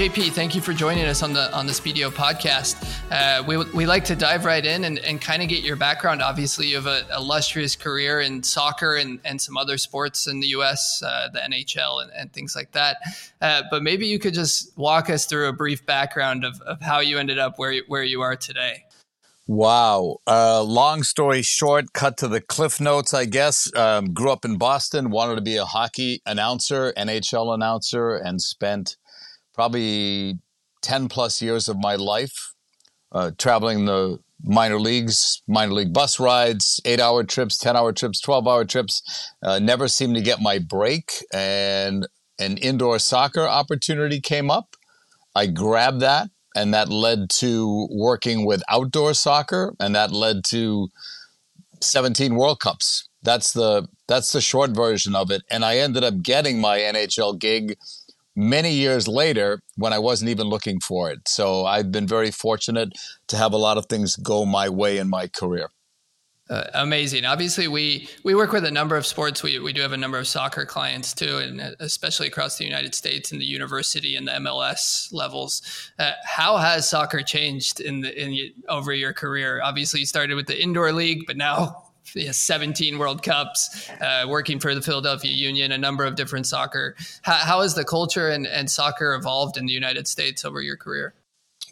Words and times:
JP, 0.00 0.32
thank 0.32 0.54
you 0.54 0.62
for 0.62 0.72
joining 0.72 1.04
us 1.04 1.22
on 1.22 1.34
the 1.34 1.54
on 1.54 1.66
the 1.66 1.74
Spiideo 1.74 2.08
podcast. 2.08 2.82
Uh, 3.10 3.44
we, 3.46 3.58
we 3.74 3.84
like 3.84 4.02
to 4.06 4.16
dive 4.16 4.46
right 4.46 4.64
in 4.64 4.84
and, 4.84 4.98
and 5.00 5.20
kind 5.20 5.42
of 5.42 5.50
get 5.50 5.62
your 5.62 5.76
background. 5.76 6.22
Obviously, 6.22 6.68
you 6.68 6.76
have 6.76 6.86
an 6.86 7.04
illustrious 7.14 7.76
career 7.76 8.22
in 8.22 8.42
soccer 8.42 8.96
and, 8.96 9.20
and 9.26 9.38
some 9.38 9.58
other 9.58 9.76
sports 9.76 10.26
in 10.26 10.40
the 10.40 10.46
U.S., 10.46 11.02
uh, 11.04 11.28
the 11.34 11.40
NHL, 11.40 12.02
and, 12.02 12.10
and, 12.16 12.32
things 12.32 12.56
like 12.56 12.72
that. 12.72 12.96
Uh, 13.42 13.62
but 13.70 13.82
maybe 13.82 14.06
you 14.06 14.18
could 14.18 14.32
just 14.32 14.74
walk 14.78 15.10
us 15.10 15.26
through 15.26 15.48
a 15.48 15.52
brief 15.52 15.84
background 15.84 16.46
of, 16.46 16.58
of 16.62 16.80
how 16.80 17.00
you 17.00 17.18
ended 17.18 17.38
up 17.38 17.58
where, 17.58 17.82
where 17.86 18.02
you 18.02 18.22
are 18.22 18.36
today. 18.36 18.84
Wow. 19.46 20.16
Uh, 20.26 20.62
long 20.62 21.02
story 21.02 21.42
short, 21.42 21.92
cut 21.92 22.16
to 22.16 22.28
the 22.28 22.40
cliff 22.40 22.80
notes, 22.80 23.12
I 23.12 23.26
guess. 23.26 23.70
Um, 23.76 24.14
grew 24.14 24.30
up 24.30 24.46
in 24.46 24.56
Boston, 24.56 25.10
wanted 25.10 25.34
to 25.34 25.42
be 25.42 25.58
a 25.58 25.66
hockey 25.66 26.22
announcer, 26.24 26.94
NHL 26.96 27.54
announcer, 27.54 28.16
and 28.16 28.40
spent 28.40 28.96
probably 29.60 30.38
10 30.80 31.06
plus 31.10 31.42
years 31.42 31.68
of 31.68 31.76
my 31.78 31.94
life 31.94 32.54
uh, 33.12 33.30
traveling 33.36 33.84
the 33.84 34.18
minor 34.42 34.80
leagues, 34.80 35.42
minor 35.46 35.74
league 35.74 35.92
bus 35.92 36.18
rides, 36.18 36.80
eight 36.86 36.98
hour 36.98 37.22
trips, 37.24 37.58
10 37.58 37.76
hour 37.76 37.92
trips, 37.92 38.22
12 38.22 38.48
hour 38.48 38.64
trips. 38.64 39.02
Uh, 39.42 39.58
never 39.58 39.86
seemed 39.86 40.14
to 40.14 40.22
get 40.22 40.40
my 40.40 40.58
break. 40.58 41.12
And 41.34 42.08
an 42.38 42.56
indoor 42.56 42.98
soccer 42.98 43.46
opportunity 43.46 44.18
came 44.18 44.50
up. 44.50 44.76
I 45.34 45.46
grabbed 45.46 46.00
that, 46.00 46.30
and 46.56 46.72
that 46.72 46.88
led 46.88 47.28
to 47.40 47.86
working 47.90 48.46
with 48.46 48.62
outdoor 48.70 49.12
soccer, 49.12 49.74
and 49.78 49.94
that 49.94 50.10
led 50.10 50.42
to 50.44 50.88
17 51.82 52.34
World 52.34 52.60
Cups. 52.60 53.10
That's 53.22 53.52
the 53.52 53.88
that's 54.08 54.32
the 54.32 54.40
short 54.40 54.70
version 54.70 55.14
of 55.14 55.30
it. 55.30 55.42
And 55.50 55.66
I 55.66 55.76
ended 55.76 56.02
up 56.02 56.22
getting 56.22 56.62
my 56.62 56.78
NHL 56.78 57.38
gig 57.38 57.76
many 58.36 58.72
years 58.72 59.08
later 59.08 59.60
when 59.76 59.92
I 59.92 59.98
wasn't 59.98 60.30
even 60.30 60.46
looking 60.46 60.80
for 60.80 61.10
it. 61.10 61.28
So 61.28 61.66
I've 61.66 61.92
been 61.92 62.06
very 62.06 62.30
fortunate 62.30 62.92
to 63.28 63.36
have 63.36 63.52
a 63.52 63.58
lot 63.58 63.78
of 63.78 63.86
things 63.86 64.16
go 64.16 64.44
my 64.44 64.68
way 64.68 64.98
in 64.98 65.08
my 65.08 65.26
career. 65.28 65.68
Uh, 66.50 66.64
amazing. 66.74 67.24
Obviously, 67.24 67.68
we 67.68 68.08
we 68.24 68.34
work 68.34 68.50
with 68.50 68.64
a 68.64 68.70
number 68.72 68.96
of 68.96 69.06
sports. 69.06 69.40
We 69.40 69.60
we 69.60 69.72
do 69.72 69.82
have 69.82 69.92
a 69.92 69.96
number 69.96 70.18
of 70.18 70.26
soccer 70.26 70.66
clients 70.66 71.14
too, 71.14 71.38
and 71.38 71.60
uh, 71.60 71.70
especially 71.78 72.26
across 72.26 72.58
the 72.58 72.64
United 72.64 72.92
States 72.92 73.30
in 73.30 73.38
the 73.38 73.44
university 73.44 74.16
and 74.16 74.26
the 74.26 74.32
MLS 74.32 75.12
levels. 75.12 75.62
Uh, 75.96 76.10
how 76.24 76.56
has 76.56 76.88
soccer 76.88 77.22
changed 77.22 77.78
in 77.78 78.00
the 78.00 78.20
in 78.20 78.52
over 78.68 78.92
your 78.92 79.12
career? 79.12 79.60
Obviously, 79.62 80.00
you 80.00 80.06
started 80.06 80.34
with 80.34 80.48
the 80.48 80.60
indoor 80.60 80.92
league, 80.92 81.24
but 81.24 81.36
now 81.36 81.89
17 82.04 82.98
World 82.98 83.22
Cups, 83.22 83.90
uh, 84.00 84.26
working 84.28 84.58
for 84.58 84.74
the 84.74 84.82
Philadelphia 84.82 85.32
Union, 85.32 85.72
a 85.72 85.78
number 85.78 86.04
of 86.04 86.16
different 86.16 86.46
soccer. 86.46 86.96
How, 87.22 87.34
how 87.34 87.60
has 87.62 87.74
the 87.74 87.84
culture 87.84 88.28
and, 88.28 88.46
and 88.46 88.70
soccer 88.70 89.14
evolved 89.14 89.56
in 89.56 89.66
the 89.66 89.72
United 89.72 90.08
States 90.08 90.44
over 90.44 90.60
your 90.60 90.76
career? 90.76 91.14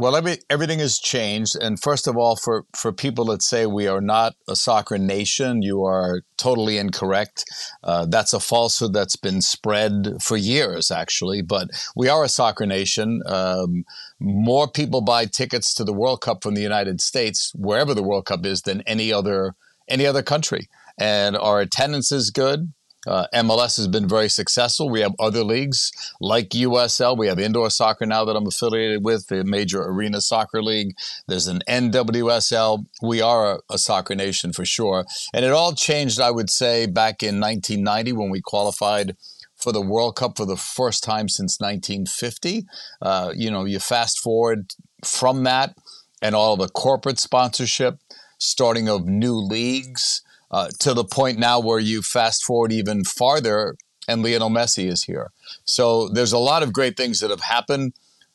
Well, 0.00 0.14
every, 0.14 0.38
everything 0.48 0.78
has 0.78 1.00
changed. 1.00 1.56
And 1.60 1.80
first 1.80 2.06
of 2.06 2.16
all, 2.16 2.36
for, 2.36 2.64
for 2.76 2.92
people 2.92 3.24
that 3.26 3.42
say 3.42 3.66
we 3.66 3.88
are 3.88 4.00
not 4.00 4.34
a 4.48 4.54
soccer 4.54 4.96
nation, 4.96 5.60
you 5.62 5.84
are 5.84 6.22
totally 6.36 6.78
incorrect. 6.78 7.44
Uh, 7.82 8.06
that's 8.06 8.32
a 8.32 8.38
falsehood 8.38 8.92
that's 8.92 9.16
been 9.16 9.42
spread 9.42 10.22
for 10.22 10.36
years, 10.36 10.92
actually. 10.92 11.42
But 11.42 11.70
we 11.96 12.08
are 12.08 12.22
a 12.22 12.28
soccer 12.28 12.64
nation. 12.64 13.22
Um, 13.26 13.84
more 14.20 14.70
people 14.70 15.00
buy 15.00 15.26
tickets 15.26 15.74
to 15.74 15.84
the 15.84 15.92
World 15.92 16.20
Cup 16.20 16.44
from 16.44 16.54
the 16.54 16.62
United 16.62 17.00
States, 17.00 17.50
wherever 17.56 17.92
the 17.92 18.02
World 18.02 18.26
Cup 18.26 18.46
is, 18.46 18.62
than 18.62 18.82
any 18.82 19.12
other 19.12 19.56
any 19.88 20.06
other 20.06 20.22
country. 20.22 20.68
And 20.98 21.36
our 21.36 21.60
attendance 21.60 22.10
is 22.10 22.30
good. 22.30 22.72
Uh, 23.06 23.26
MLS 23.32 23.76
has 23.76 23.88
been 23.88 24.08
very 24.08 24.28
successful. 24.28 24.90
We 24.90 25.00
have 25.00 25.14
other 25.18 25.42
leagues 25.42 25.92
like 26.20 26.50
USL. 26.50 27.16
We 27.16 27.28
have 27.28 27.38
indoor 27.38 27.70
soccer 27.70 28.04
now 28.04 28.24
that 28.24 28.36
I'm 28.36 28.46
affiliated 28.46 29.04
with, 29.04 29.28
the 29.28 29.44
major 29.44 29.82
arena 29.82 30.20
soccer 30.20 30.62
league. 30.62 30.94
There's 31.26 31.46
an 31.46 31.62
NWSL. 31.68 32.84
We 33.00 33.22
are 33.22 33.54
a, 33.54 33.58
a 33.70 33.78
soccer 33.78 34.14
nation 34.14 34.52
for 34.52 34.64
sure. 34.64 35.06
And 35.32 35.44
it 35.44 35.52
all 35.52 35.74
changed, 35.74 36.20
I 36.20 36.30
would 36.30 36.50
say, 36.50 36.86
back 36.86 37.22
in 37.22 37.40
1990 37.40 38.12
when 38.12 38.30
we 38.30 38.40
qualified 38.40 39.16
for 39.56 39.72
the 39.72 39.80
World 39.80 40.16
Cup 40.16 40.36
for 40.36 40.44
the 40.44 40.56
first 40.56 41.02
time 41.02 41.28
since 41.28 41.58
1950. 41.60 42.66
Uh, 43.00 43.32
you 43.34 43.50
know, 43.50 43.64
you 43.64 43.78
fast 43.78 44.18
forward 44.18 44.74
from 45.04 45.44
that 45.44 45.74
and 46.20 46.34
all 46.34 46.56
the 46.56 46.68
corporate 46.68 47.18
sponsorship 47.18 47.98
starting 48.38 48.88
of 48.88 49.06
new 49.06 49.34
leagues 49.34 50.22
uh, 50.50 50.68
to 50.80 50.94
the 50.94 51.04
point 51.04 51.38
now 51.38 51.60
where 51.60 51.78
you 51.78 52.02
fast 52.02 52.44
forward 52.44 52.72
even 52.72 53.04
farther 53.04 53.76
and 54.08 54.22
Lionel 54.22 54.48
Messi 54.50 54.88
is 54.88 55.04
here. 55.04 55.30
So 55.64 56.08
there's 56.08 56.32
a 56.32 56.38
lot 56.38 56.62
of 56.62 56.72
great 56.72 56.96
things 56.96 57.20
that 57.20 57.30
have 57.30 57.42
happened 57.42 57.92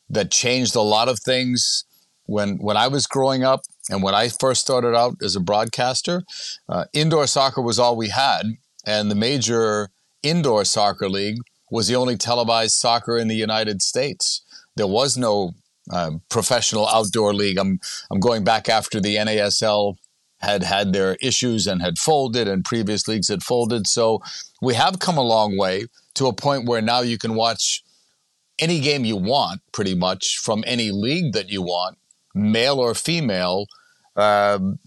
that 0.09 0.29
changed 0.29 0.75
a 0.75 0.81
lot 0.81 1.09
of 1.09 1.19
things 1.19 1.85
when 2.25 2.57
when 2.57 2.77
I 2.77 2.87
was 2.87 3.07
growing 3.07 3.43
up 3.43 3.61
and 3.89 4.01
when 4.03 4.13
I 4.13 4.29
first 4.29 4.61
started 4.61 4.95
out 4.95 5.15
as 5.21 5.35
a 5.35 5.39
broadcaster. 5.39 6.23
Uh, 6.69 6.85
indoor 6.93 7.27
soccer 7.27 7.61
was 7.61 7.79
all 7.79 7.97
we 7.97 8.09
had, 8.09 8.43
and 8.85 9.09
the 9.09 9.15
major 9.15 9.89
indoor 10.21 10.63
soccer 10.63 11.09
league 11.09 11.39
was 11.69 11.87
the 11.87 11.95
only 11.95 12.15
televised 12.15 12.75
soccer 12.75 13.17
in 13.17 13.27
the 13.27 13.35
United 13.35 13.81
States. 13.81 14.41
There 14.75 14.87
was 14.87 15.17
no 15.17 15.53
um, 15.91 16.21
professional 16.29 16.87
outdoor 16.87 17.33
league. 17.33 17.57
I'm 17.57 17.79
I'm 18.11 18.19
going 18.19 18.43
back 18.43 18.69
after 18.69 18.99
the 18.99 19.15
NASL 19.15 19.95
had 20.39 20.63
had 20.63 20.93
their 20.93 21.15
issues 21.21 21.67
and 21.67 21.81
had 21.81 21.97
folded, 21.97 22.47
and 22.47 22.65
previous 22.65 23.07
leagues 23.07 23.29
had 23.29 23.43
folded. 23.43 23.87
So 23.87 24.21
we 24.61 24.75
have 24.75 24.99
come 24.99 25.17
a 25.17 25.21
long 25.21 25.57
way 25.57 25.85
to 26.15 26.27
a 26.27 26.33
point 26.33 26.67
where 26.67 26.81
now 26.81 27.01
you 27.01 27.17
can 27.17 27.35
watch 27.35 27.83
any 28.59 28.79
game 28.79 29.05
you 29.05 29.17
want, 29.17 29.61
pretty 29.71 29.95
much 29.95 30.37
from 30.37 30.63
any 30.67 30.91
league 30.91 31.33
that 31.33 31.49
you 31.49 31.61
want, 31.61 31.97
male 32.35 32.79
or 32.79 32.93
female, 32.93 33.65
um, 34.15 34.79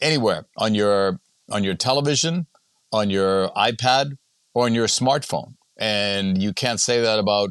anywhere 0.00 0.46
on 0.56 0.74
your 0.74 1.20
on 1.50 1.64
your 1.64 1.74
television, 1.74 2.46
on 2.92 3.10
your 3.10 3.48
iPad, 3.50 4.16
or 4.54 4.66
on 4.66 4.74
your 4.74 4.86
smartphone. 4.86 5.54
And 5.76 6.40
you 6.40 6.52
can't 6.52 6.78
say 6.80 7.00
that 7.00 7.18
about 7.18 7.50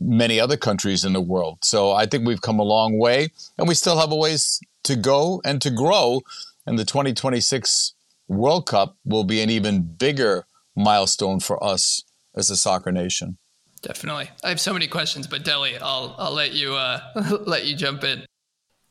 many 0.00 0.40
other 0.40 0.56
countries 0.56 1.04
in 1.04 1.12
the 1.12 1.20
world. 1.20 1.58
So 1.62 1.92
I 1.92 2.06
think 2.06 2.26
we've 2.26 2.40
come 2.40 2.58
a 2.58 2.64
long 2.64 2.98
way, 2.98 3.28
and 3.58 3.68
we 3.68 3.74
still 3.74 3.98
have 3.98 4.10
a 4.10 4.16
ways 4.16 4.60
to 4.84 4.96
go 4.96 5.40
and 5.44 5.60
to 5.62 5.70
grow. 5.70 6.22
And 6.66 6.78
the 6.78 6.84
2026 6.84 7.94
World 8.28 8.66
Cup 8.66 8.96
will 9.04 9.24
be 9.24 9.40
an 9.40 9.50
even 9.50 9.82
bigger 9.82 10.46
milestone 10.76 11.40
for 11.40 11.62
us 11.62 12.04
as 12.34 12.48
a 12.48 12.56
soccer 12.56 12.92
nation. 12.92 13.38
Definitely. 13.82 14.30
I 14.44 14.50
have 14.50 14.60
so 14.60 14.72
many 14.72 14.86
questions, 14.86 15.26
but 15.26 15.44
Deli, 15.44 15.76
I'll 15.78 16.14
I'll 16.18 16.34
let 16.34 16.52
you 16.52 16.74
uh, 16.74 17.00
let 17.46 17.64
you 17.66 17.74
jump 17.74 18.04
in. 18.04 18.24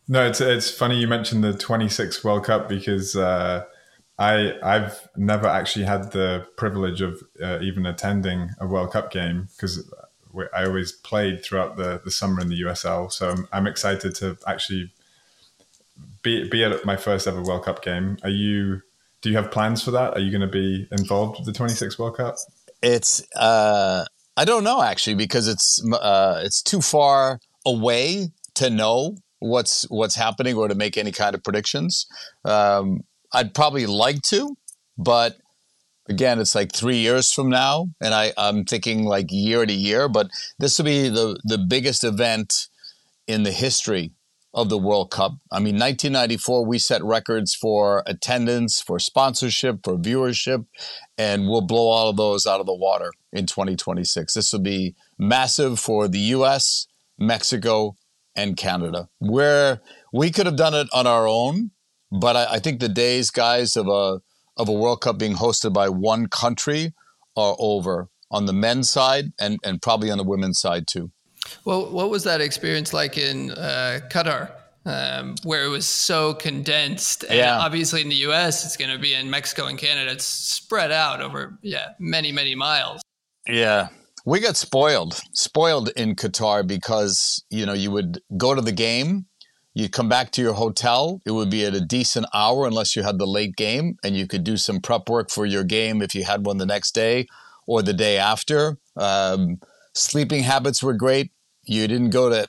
No, 0.08 0.26
it's 0.26 0.42
it's 0.42 0.72
funny 0.72 1.00
you 1.00 1.08
mentioned 1.08 1.44
the 1.44 1.54
26 1.54 2.24
World 2.24 2.46
Cup 2.46 2.68
because 2.68 3.16
uh, 3.16 3.66
I 4.18 4.54
I've 4.64 5.08
never 5.16 5.48
actually 5.48 5.86
had 5.86 6.12
the 6.12 6.48
privilege 6.58 7.02
of 7.02 7.22
uh, 7.42 7.60
even 7.62 7.86
attending 7.86 8.50
a 8.60 8.66
World 8.66 8.92
Cup 8.92 9.12
game 9.12 9.48
because 9.56 9.88
I 10.54 10.66
always 10.66 10.92
played 10.92 11.44
throughout 11.44 11.78
the, 11.78 12.02
the 12.04 12.12
summer 12.12 12.42
in 12.42 12.50
the 12.50 12.62
USL. 12.62 13.12
So 13.12 13.30
I'm, 13.30 13.48
I'm 13.52 13.68
excited 13.68 14.16
to 14.16 14.38
actually 14.48 14.92
be 16.22 16.48
be 16.50 16.64
at 16.64 16.86
my 16.86 16.98
first 16.98 17.28
ever 17.28 17.42
World 17.42 17.66
Cup 17.66 17.84
game. 17.84 18.18
Are 18.24 18.30
you? 18.30 18.82
Do 19.22 19.30
you 19.30 19.36
have 19.36 19.52
plans 19.52 19.84
for 19.84 19.92
that? 19.92 20.14
Are 20.14 20.20
you 20.20 20.32
going 20.32 20.42
to 20.42 20.48
be 20.48 20.88
involved 20.92 21.40
with 21.40 21.46
the 21.46 21.52
26 21.52 22.00
World 22.00 22.16
Cup? 22.18 22.38
It's 22.82 23.22
uh, 23.36 24.06
I 24.38 24.46
don't 24.46 24.64
know 24.64 24.82
actually 24.82 25.16
because 25.16 25.48
it's 25.48 25.84
uh, 25.94 26.42
it's 26.44 26.62
too 26.62 26.82
far 26.82 27.40
away 27.66 28.30
to 28.56 28.70
know 28.70 29.18
what's 29.40 29.84
what's 29.90 30.16
happening 30.16 30.56
or 30.56 30.68
to 30.68 30.76
make 30.76 30.98
any 30.98 31.12
kind 31.12 31.36
of 31.36 31.44
predictions. 31.44 32.08
Um, 32.46 33.02
I'd 33.34 33.54
probably 33.54 33.86
like 33.86 34.22
to, 34.30 34.56
but 34.98 35.38
again, 36.10 36.40
it's 36.40 36.56
like 36.56 36.74
three 36.74 36.98
years 36.98 37.32
from 37.32 37.50
now, 37.50 37.88
and 38.02 38.14
I, 38.14 38.34
I'm 38.38 38.66
thinking 38.66 39.06
like 39.06 39.28
year 39.30 39.66
to 39.66 39.74
year. 39.74 40.10
But 40.10 40.30
this 40.58 40.78
will 40.78 40.86
be 40.86 41.08
the 41.08 41.40
the 41.44 41.58
biggest 41.58 42.04
event 42.04 42.68
in 43.28 43.44
the 43.44 43.52
history 43.52 44.12
of 44.54 44.70
the 44.70 44.78
World 44.78 45.12
Cup. 45.12 45.34
I 45.52 45.60
mean, 45.60 45.76
1994, 45.76 46.66
we 46.66 46.80
set 46.80 47.04
records 47.04 47.54
for 47.54 48.04
attendance, 48.08 48.82
for 48.82 48.98
sponsorship, 48.98 49.82
for 49.84 49.96
viewership, 49.96 50.66
and 51.18 51.48
we'll 51.48 51.62
blow 51.62 51.88
all 51.88 52.10
of 52.10 52.18
those 52.18 52.48
out 52.48 52.60
of 52.60 52.66
the 52.66 52.74
water 52.74 53.12
in 53.32 53.46
2026. 53.46 54.34
This 54.34 54.52
will 54.52 54.60
be 54.60 54.96
massive 55.20 55.80
for 55.80 56.08
the 56.08 56.20
US, 56.20 56.88
Mexico, 57.20 57.96
and 58.36 58.58
Canada. 58.58 59.08
Where 59.20 59.82
we 60.12 60.32
could 60.32 60.48
have 60.48 60.56
done 60.56 60.74
it 60.74 60.88
on 60.92 61.06
our 61.06 61.28
own, 61.28 61.70
but 62.12 62.36
I, 62.36 62.54
I 62.54 62.60
think 62.60 62.80
the 62.80 62.90
days, 62.90 63.30
guys, 63.30 63.78
of 63.78 63.88
a 63.88 64.20
of 64.60 64.70
a 64.70 64.74
World 64.74 65.02
Cup 65.02 65.18
being 65.18 65.34
hosted 65.34 65.74
by 65.74 65.90
one 65.90 66.28
country 66.28 66.94
are 67.36 67.56
over 67.58 68.10
on 68.30 68.46
the 68.46 68.54
men's 68.54 68.90
side 68.90 69.32
and, 69.40 69.58
and 69.64 69.82
probably 69.82 70.12
on 70.12 70.18
the 70.18 70.24
women's 70.24 70.60
side 70.60 70.86
too. 70.88 71.12
Well, 71.66 71.92
what 71.92 72.10
was 72.10 72.24
that 72.26 72.42
experience 72.42 72.94
like 72.94 73.18
in 73.18 73.52
uh, 73.52 74.02
Qatar, 74.12 74.52
um, 74.86 75.36
where 75.44 75.64
it 75.64 75.70
was 75.70 75.88
so 75.88 76.34
condensed? 76.34 77.24
And 77.24 77.38
yeah. 77.38 77.58
obviously 77.58 78.02
in 78.02 78.10
the 78.10 78.16
U.S., 78.16 78.66
it's 78.66 78.78
going 78.78 78.92
to 78.92 79.00
be 79.00 79.14
in 79.14 79.30
Mexico 79.30 79.66
and 79.66 79.78
Canada. 79.78 80.12
It's 80.12 80.26
spread 80.26 80.92
out 80.92 81.22
over 81.22 81.58
yeah 81.62 81.90
many 81.98 82.32
many 82.32 82.56
miles. 82.56 83.02
Yeah, 83.48 83.88
we 84.26 84.42
got 84.42 84.58
spoiled, 84.58 85.20
spoiled 85.34 85.90
in 85.96 86.16
Qatar 86.16 86.68
because 86.68 87.44
you 87.50 87.66
know 87.66 87.74
you 87.74 87.90
would 87.90 88.22
go 88.38 88.54
to 88.54 88.62
the 88.62 88.74
game, 88.74 89.26
you 89.74 89.90
come 89.90 90.10
back 90.10 90.32
to 90.32 90.42
your 90.42 90.54
hotel. 90.54 91.22
It 91.26 91.32
would 91.32 91.50
be 91.50 91.66
at 91.66 91.76
a 91.76 91.82
decent 91.82 92.26
hour 92.34 92.66
unless 92.66 92.96
you 92.96 93.04
had 93.04 93.18
the 93.18 93.28
late 93.28 93.56
game, 93.56 93.98
and 94.04 94.16
you 94.16 94.28
could 94.28 94.44
do 94.44 94.58
some 94.58 94.82
prep 94.82 95.10
work 95.10 95.30
for 95.30 95.46
your 95.46 95.64
game 95.64 96.02
if 96.02 96.16
you 96.16 96.24
had 96.24 96.46
one 96.46 96.58
the 96.58 96.66
next 96.66 96.94
day 96.94 97.28
or 97.68 97.82
the 97.82 97.94
day 97.94 98.18
after. 98.18 98.78
Um, 98.98 99.60
sleeping 99.94 100.44
habits 100.44 100.82
were 100.82 100.94
great. 100.94 101.32
You 101.64 101.88
didn't 101.88 102.10
go 102.10 102.30
to. 102.30 102.48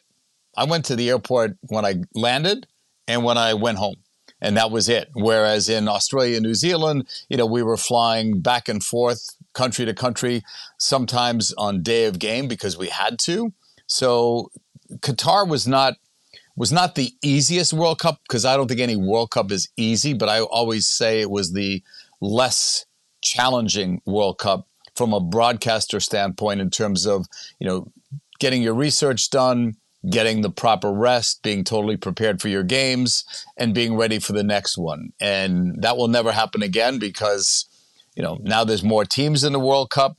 I 0.56 0.64
went 0.64 0.84
to 0.86 0.96
the 0.96 1.08
airport 1.10 1.56
when 1.68 1.84
I 1.84 1.96
landed 2.14 2.66
and 3.06 3.24
when 3.24 3.38
I 3.38 3.54
went 3.54 3.78
home 3.78 3.96
and 4.40 4.56
that 4.56 4.70
was 4.70 4.88
it. 4.88 5.10
Whereas 5.14 5.68
in 5.68 5.88
Australia, 5.88 6.40
New 6.40 6.54
Zealand, 6.54 7.06
you 7.28 7.36
know, 7.36 7.46
we 7.46 7.62
were 7.62 7.76
flying 7.76 8.40
back 8.40 8.68
and 8.68 8.82
forth 8.82 9.36
country 9.52 9.84
to 9.84 9.94
country, 9.94 10.42
sometimes 10.78 11.52
on 11.58 11.82
day 11.82 12.04
of 12.04 12.18
game 12.18 12.48
because 12.48 12.78
we 12.78 12.88
had 12.88 13.18
to. 13.20 13.52
So 13.86 14.50
Qatar 14.98 15.46
was 15.46 15.66
not 15.66 15.94
was 16.56 16.72
not 16.72 16.94
the 16.94 17.12
easiest 17.22 17.72
World 17.72 17.98
Cup 17.98 18.20
because 18.26 18.44
I 18.44 18.56
don't 18.56 18.68
think 18.68 18.80
any 18.80 18.96
World 18.96 19.30
Cup 19.30 19.50
is 19.50 19.68
easy, 19.76 20.12
but 20.12 20.28
I 20.28 20.40
always 20.40 20.88
say 20.88 21.20
it 21.20 21.30
was 21.30 21.52
the 21.52 21.82
less 22.20 22.84
challenging 23.22 24.00
World 24.06 24.38
Cup 24.38 24.66
from 24.94 25.12
a 25.12 25.20
broadcaster 25.20 26.00
standpoint 26.00 26.60
in 26.60 26.70
terms 26.70 27.06
of, 27.06 27.26
you 27.58 27.66
know, 27.66 27.90
getting 28.38 28.62
your 28.62 28.74
research 28.74 29.30
done, 29.30 29.76
getting 30.08 30.40
the 30.40 30.50
proper 30.50 30.92
rest, 30.92 31.42
being 31.42 31.62
totally 31.64 31.96
prepared 31.96 32.40
for 32.40 32.48
your 32.48 32.62
games, 32.62 33.24
and 33.56 33.74
being 33.74 33.96
ready 33.96 34.18
for 34.18 34.32
the 34.32 34.42
next 34.42 34.76
one. 34.76 35.12
And 35.20 35.80
that 35.82 35.96
will 35.96 36.08
never 36.08 36.32
happen 36.32 36.62
again 36.62 36.98
because, 36.98 37.66
you 38.14 38.22
know, 38.22 38.38
now 38.42 38.64
there's 38.64 38.82
more 38.82 39.04
teams 39.04 39.44
in 39.44 39.52
the 39.52 39.60
World 39.60 39.90
Cup, 39.90 40.16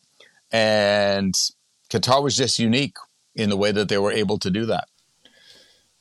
and 0.51 1.35
Qatar 1.89 2.23
was 2.23 2.37
just 2.37 2.59
unique 2.59 2.95
in 3.35 3.49
the 3.49 3.57
way 3.57 3.71
that 3.71 3.89
they 3.89 3.97
were 3.97 4.11
able 4.11 4.37
to 4.39 4.49
do 4.49 4.65
that. 4.67 4.87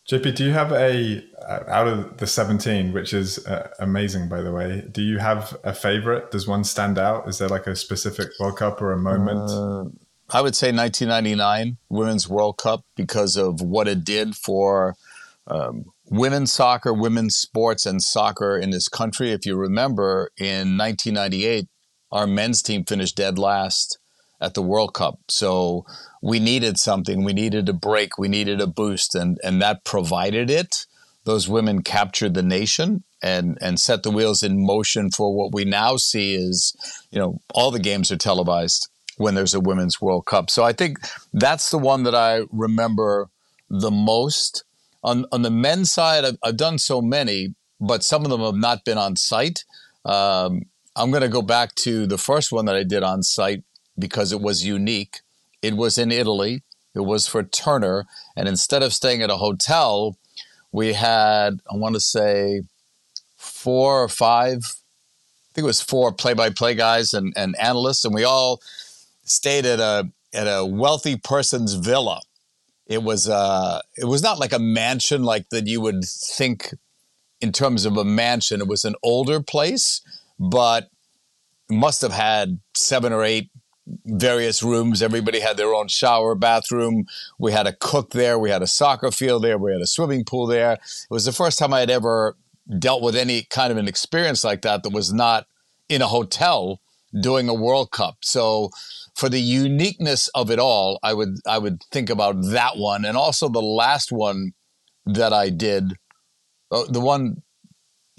JP, 0.08 0.34
do 0.34 0.44
you 0.44 0.52
have 0.52 0.72
a 0.72 1.24
uh, 1.48 1.64
out 1.68 1.86
of 1.86 2.16
the 2.16 2.26
17, 2.26 2.92
which 2.92 3.12
is 3.12 3.46
uh, 3.46 3.70
amazing, 3.78 4.28
by 4.28 4.40
the 4.40 4.52
way? 4.52 4.84
Do 4.90 5.02
you 5.02 5.18
have 5.18 5.56
a 5.62 5.72
favorite? 5.72 6.30
Does 6.30 6.46
one 6.46 6.64
stand 6.64 6.98
out? 6.98 7.28
Is 7.28 7.38
there 7.38 7.48
like 7.48 7.66
a 7.66 7.76
specific 7.76 8.28
World 8.40 8.56
Cup 8.56 8.82
or 8.82 8.92
a 8.92 8.98
moment? 8.98 9.50
Uh, 9.50 9.84
I 10.32 10.42
would 10.42 10.56
say 10.56 10.72
1999 10.72 11.78
Women's 11.88 12.28
World 12.28 12.56
Cup 12.58 12.84
because 12.96 13.36
of 13.36 13.60
what 13.60 13.88
it 13.88 14.04
did 14.04 14.36
for 14.36 14.96
um, 15.46 15.86
women's 16.06 16.52
soccer, 16.52 16.92
women's 16.92 17.36
sports, 17.36 17.86
and 17.86 18.02
soccer 18.02 18.56
in 18.56 18.70
this 18.70 18.88
country. 18.88 19.32
If 19.32 19.44
you 19.44 19.56
remember, 19.56 20.30
in 20.38 20.76
1998, 20.76 21.66
our 22.12 22.26
men's 22.26 22.62
team 22.62 22.84
finished 22.84 23.16
dead 23.16 23.38
last 23.38 23.98
at 24.40 24.54
the 24.54 24.62
World 24.62 24.94
Cup. 24.94 25.18
So 25.28 25.84
we 26.20 26.38
needed 26.38 26.78
something. 26.78 27.24
We 27.24 27.32
needed 27.32 27.68
a 27.68 27.72
break. 27.72 28.18
We 28.18 28.28
needed 28.28 28.60
a 28.60 28.66
boost, 28.66 29.14
and 29.14 29.38
and 29.42 29.60
that 29.62 29.84
provided 29.84 30.50
it. 30.50 30.86
Those 31.24 31.48
women 31.48 31.82
captured 31.82 32.34
the 32.34 32.42
nation 32.42 33.04
and 33.22 33.58
and 33.60 33.80
set 33.80 34.02
the 34.02 34.10
wheels 34.10 34.42
in 34.42 34.64
motion 34.64 35.10
for 35.10 35.34
what 35.34 35.52
we 35.52 35.64
now 35.64 35.96
see 35.96 36.34
is, 36.34 36.74
you 37.10 37.18
know, 37.18 37.40
all 37.54 37.70
the 37.70 37.78
games 37.78 38.10
are 38.10 38.16
televised 38.16 38.88
when 39.16 39.34
there's 39.34 39.54
a 39.54 39.60
women's 39.60 40.00
World 40.00 40.26
Cup. 40.26 40.50
So 40.50 40.64
I 40.64 40.72
think 40.72 40.98
that's 41.32 41.70
the 41.70 41.78
one 41.78 42.04
that 42.04 42.14
I 42.14 42.42
remember 42.50 43.28
the 43.68 43.90
most. 43.90 44.64
On 45.02 45.26
on 45.32 45.42
the 45.42 45.50
men's 45.50 45.92
side, 45.92 46.24
I've, 46.24 46.38
I've 46.42 46.56
done 46.56 46.78
so 46.78 47.00
many, 47.00 47.54
but 47.80 48.04
some 48.04 48.24
of 48.24 48.30
them 48.30 48.40
have 48.40 48.54
not 48.54 48.84
been 48.84 48.98
on 48.98 49.16
site. 49.16 49.64
Um, 50.04 50.62
I'm 50.96 51.10
going 51.10 51.22
to 51.22 51.28
go 51.28 51.42
back 51.42 51.74
to 51.76 52.06
the 52.06 52.18
first 52.18 52.52
one 52.52 52.66
that 52.66 52.74
I 52.74 52.82
did 52.82 53.02
on 53.02 53.22
site 53.22 53.62
because 53.98 54.32
it 54.32 54.40
was 54.40 54.66
unique. 54.66 55.20
It 55.62 55.76
was 55.76 55.98
in 55.98 56.10
Italy. 56.10 56.62
It 56.94 57.00
was 57.00 57.28
for 57.28 57.42
Turner, 57.42 58.06
and 58.36 58.48
instead 58.48 58.82
of 58.82 58.92
staying 58.92 59.22
at 59.22 59.30
a 59.30 59.36
hotel, 59.36 60.18
we 60.72 60.94
had 60.94 61.60
I 61.70 61.76
want 61.76 61.94
to 61.94 62.00
say 62.00 62.62
four 63.36 64.02
or 64.02 64.08
five. 64.08 64.58
I 64.58 65.52
think 65.54 65.64
it 65.64 65.66
was 65.66 65.80
four 65.80 66.12
play-by-play 66.12 66.74
guys 66.74 67.12
and, 67.12 67.32
and 67.36 67.56
analysts, 67.60 68.04
and 68.04 68.14
we 68.14 68.24
all 68.24 68.60
stayed 69.24 69.66
at 69.66 69.80
a 69.80 70.10
at 70.32 70.46
a 70.46 70.64
wealthy 70.64 71.16
person's 71.16 71.74
villa. 71.74 72.20
It 72.86 73.02
was 73.02 73.28
uh 73.28 73.80
it 73.96 74.06
was 74.06 74.22
not 74.22 74.38
like 74.38 74.52
a 74.52 74.58
mansion 74.58 75.22
like 75.22 75.48
that 75.50 75.66
you 75.66 75.80
would 75.80 76.04
think 76.04 76.74
in 77.40 77.52
terms 77.52 77.84
of 77.84 77.96
a 77.96 78.04
mansion. 78.04 78.60
It 78.60 78.68
was 78.68 78.84
an 78.84 78.94
older 79.02 79.40
place, 79.40 80.02
but 80.38 80.88
must 81.68 82.02
have 82.02 82.12
had 82.12 82.58
seven 82.74 83.12
or 83.12 83.22
eight 83.22 83.50
various 84.04 84.62
rooms. 84.62 85.02
Everybody 85.02 85.40
had 85.40 85.56
their 85.56 85.74
own 85.74 85.88
shower, 85.88 86.34
bathroom. 86.34 87.06
We 87.38 87.52
had 87.52 87.66
a 87.66 87.72
cook 87.72 88.10
there. 88.10 88.38
We 88.38 88.50
had 88.50 88.62
a 88.62 88.66
soccer 88.66 89.10
field 89.10 89.44
there. 89.44 89.58
We 89.58 89.72
had 89.72 89.80
a 89.80 89.86
swimming 89.86 90.24
pool 90.24 90.46
there. 90.46 90.72
It 90.72 91.10
was 91.10 91.24
the 91.24 91.32
first 91.32 91.58
time 91.58 91.74
I 91.74 91.80
had 91.80 91.90
ever 91.90 92.36
dealt 92.78 93.02
with 93.02 93.16
any 93.16 93.42
kind 93.42 93.72
of 93.72 93.78
an 93.78 93.88
experience 93.88 94.44
like 94.44 94.62
that 94.62 94.82
that 94.82 94.92
was 94.92 95.12
not 95.12 95.46
in 95.88 96.02
a 96.02 96.06
hotel 96.06 96.80
doing 97.20 97.48
a 97.48 97.54
World 97.54 97.90
Cup. 97.90 98.18
So 98.22 98.70
for 99.14 99.28
the 99.28 99.40
uniqueness 99.40 100.28
of 100.28 100.50
it 100.50 100.58
all, 100.58 100.98
I 101.02 101.12
would 101.14 101.36
I 101.46 101.58
would 101.58 101.82
think 101.90 102.10
about 102.10 102.36
that 102.52 102.76
one, 102.76 103.04
and 103.04 103.16
also 103.16 103.48
the 103.48 103.62
last 103.62 104.12
one 104.12 104.52
that 105.06 105.32
I 105.32 105.50
did, 105.50 105.94
uh, 106.70 106.84
the 106.88 107.00
one, 107.00 107.42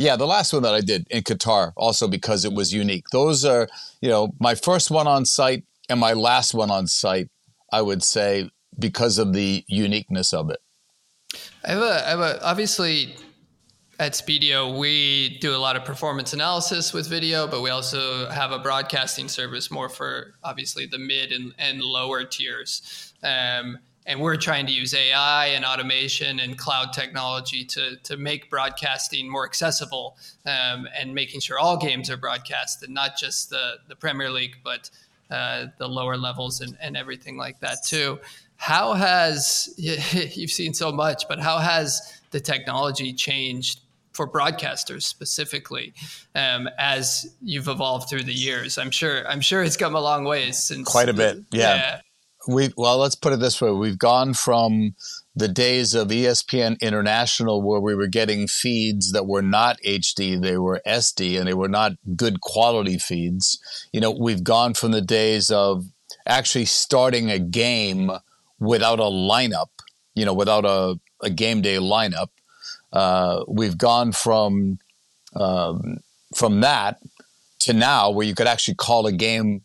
yeah, 0.01 0.15
the 0.15 0.25
last 0.25 0.51
one 0.51 0.63
that 0.63 0.74
I 0.74 0.81
did 0.81 1.06
in 1.09 1.24
Qatar, 1.24 1.74
also 1.77 2.07
because 2.07 2.44
it 2.44 2.53
was 2.53 2.74
unique. 2.74 3.06
Those 3.12 3.45
are, 3.45 3.68
you 4.01 4.09
know, 4.09 4.33
my 4.39 4.56
first 4.56 4.89
one 4.89 5.07
on 5.07 5.25
site 5.25 5.63
and 5.89 6.00
my 6.00 6.13
last 6.13 6.53
one 6.53 6.71
on 6.71 6.88
site. 6.88 7.30
I 7.71 7.81
would 7.81 8.03
say 8.03 8.50
because 8.77 9.18
of 9.18 9.33
the 9.33 9.63
uniqueness 9.68 10.33
of 10.33 10.50
it. 10.50 10.59
I 11.63 11.71
have 11.71 11.81
a, 11.81 12.06
I 12.06 12.09
have 12.09 12.19
a 12.19 12.44
obviously 12.44 13.15
at 14.00 14.13
Spiideo, 14.13 14.80
we 14.80 15.38
do 15.39 15.56
a 15.56 15.57
lot 15.57 15.75
of 15.75 15.86
performance 15.86 16.33
analysis 16.33 16.92
with 16.92 17.07
video, 17.07 17.45
but 17.45 17.62
we 17.62 17.69
also 17.69 18.27
have 18.30 18.51
a 18.51 18.57
broadcasting 18.57 19.27
service 19.27 19.69
more 19.69 19.88
for 19.88 20.33
obviously 20.44 20.88
the 20.88 20.97
mid 20.97 21.31
and, 21.31 21.54
and 21.59 21.81
lower 21.81 22.24
tiers. 22.24 23.13
Um, 23.21 23.77
and 24.06 24.19
we're 24.19 24.36
trying 24.36 24.65
to 24.65 24.71
use 24.71 24.94
AI 24.94 25.48
and 25.48 25.63
automation 25.63 26.40
and 26.40 26.57
cloud 26.57 26.92
technology 26.94 27.64
to, 27.66 27.97
to 27.97 28.18
make 28.18 28.49
broadcasting 28.49 29.30
more 29.30 29.45
accessible 29.45 30.18
um, 30.45 30.87
and 30.97 31.14
making 31.14 31.40
sure 31.40 31.59
all 31.59 31.78
games 31.78 32.09
are 32.09 32.18
broadcasted, 32.18 32.90
not 32.90 33.18
just 33.18 33.49
the, 33.49 33.75
the 33.87 33.95
Premier 33.95 34.30
League, 34.30 34.57
but 34.64 34.90
uh, 35.30 35.68
the 35.78 35.87
lower 35.87 36.18
levels 36.18 36.61
and, 36.61 36.78
and 36.81 36.97
everything 36.97 37.37
like 37.37 37.59
that 37.59 37.78
too. 37.85 38.19
How 38.57 38.94
has 38.94 39.73
you've 39.78 40.52
seen 40.52 40.73
so 40.73 40.92
much, 40.92 41.28
but 41.30 41.40
how 41.40 41.59
has 41.59 42.19
the 42.31 42.40
technology 42.40 43.14
changed 43.14 43.81
for 44.14 44.28
broadcasters 44.28 45.04
specifically 45.04 45.94
um, 46.35 46.69
as 46.78 47.33
you've 47.42 47.68
evolved 47.68 48.09
through 48.09 48.23
the 48.23 48.33
years 48.33 48.78
i'm 48.78 48.92
sure 48.92 49.25
i'm 49.25 49.40
sure 49.40 49.64
it's 49.64 49.78
come 49.78 49.95
a 49.95 50.02
long 50.02 50.25
ways 50.25 50.61
since 50.61 50.85
quite 50.85 51.07
a 51.07 51.14
bit 51.14 51.37
yeah. 51.52 51.75
yeah. 51.75 52.02
We 52.48 52.71
well 52.76 52.98
let's 52.98 53.16
put 53.16 53.33
it 53.33 53.40
this 53.40 53.62
way. 53.62 53.71
We've 53.71 53.98
gone 53.98 54.33
from 54.33 54.95
the 55.36 55.48
days 55.48 55.94
of 55.94 56.10
espn 56.10 56.80
international 56.81 57.62
where 57.62 57.80
we 57.80 57.95
were 57.95 58.07
getting 58.07 58.48
feeds 58.48 59.14
that 59.14 59.26
were 59.26 59.42
not 59.42 59.78
hd 59.86 60.42
they 60.42 60.57
were 60.57 60.81
sd 60.86 61.40
and 61.40 61.48
they 61.48 61.54
were 61.54 61.69
not 61.69 61.94
good 62.16 62.42
quality 62.42 62.98
feeds. 62.98 63.60
You 63.94 64.02
know 64.02 64.12
we've 64.12 64.44
gone 64.44 64.74
from 64.74 64.92
the 64.92 65.02
days 65.02 65.50
of 65.50 65.86
actually 66.28 66.66
starting 66.66 67.31
a 67.31 67.40
game 67.40 68.12
without 68.60 69.00
a 69.00 69.04
lineup 69.04 69.69
you 70.16 70.26
know 70.26 70.33
without 70.33 70.66
a, 70.66 71.00
a 71.21 71.30
game 71.30 71.62
day 71.62 71.78
lineup. 71.78 72.28
Uh, 72.92 73.44
we've 73.48 73.78
gone 73.78 74.12
from 74.12 74.80
um, 75.36 75.98
from 76.36 76.62
that 76.62 77.00
to 77.60 77.74
now 77.74 78.10
where 78.10 78.26
you 78.26 78.36
could 78.36 78.48
actually 78.48 78.76
call 78.76 79.06
a 79.06 79.12
game 79.12 79.64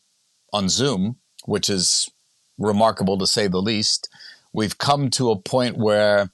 on 0.53 0.69
Zoom, 0.69 1.17
which 1.45 1.69
is 1.69 2.11
remarkable 2.59 3.19
to 3.19 3.27
say 3.27 3.47
the 3.47 3.63
least. 3.63 4.09
We've 4.53 4.79
come 4.79 5.11
to 5.11 5.31
a 5.31 5.39
point 5.39 5.77
where 5.77 6.31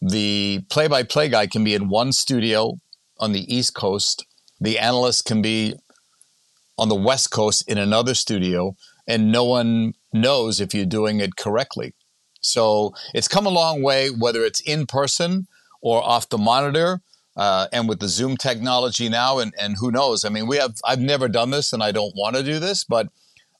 the 0.00 0.64
play-by-play 0.68 1.30
guy 1.30 1.46
can 1.46 1.64
be 1.64 1.74
in 1.74 1.88
one 1.88 2.12
studio 2.12 2.78
on 3.18 3.32
the 3.32 3.52
East 3.54 3.74
Coast, 3.74 4.26
the 4.60 4.78
analyst 4.78 5.24
can 5.24 5.42
be 5.42 5.74
on 6.78 6.88
the 6.88 6.94
West 6.94 7.30
Coast 7.30 7.64
in 7.66 7.78
another 7.78 8.14
studio, 8.14 8.76
and 9.06 9.32
no 9.32 9.44
one 9.44 9.94
knows 10.12 10.60
if 10.60 10.74
you're 10.74 10.84
doing 10.84 11.20
it 11.20 11.36
correctly. 11.36 11.94
So 12.40 12.94
it's 13.14 13.28
come 13.28 13.46
a 13.46 13.50
long 13.50 13.82
way, 13.82 14.08
whether 14.10 14.44
it's 14.44 14.60
in 14.60 14.86
person 14.86 15.46
or 15.80 16.02
off 16.02 16.28
the 16.28 16.38
monitor. 16.38 17.00
Uh, 17.36 17.66
and 17.70 17.86
with 17.86 18.00
the 18.00 18.08
Zoom 18.08 18.34
technology 18.38 19.10
now, 19.10 19.38
and, 19.38 19.52
and 19.60 19.76
who 19.78 19.90
knows? 19.90 20.24
I 20.24 20.30
mean, 20.30 20.46
we 20.46 20.56
have, 20.56 20.76
I've 20.86 21.00
never 21.00 21.28
done 21.28 21.50
this 21.50 21.74
and 21.74 21.82
I 21.82 21.92
don't 21.92 22.14
want 22.16 22.34
to 22.34 22.42
do 22.42 22.58
this, 22.58 22.82
but 22.82 23.08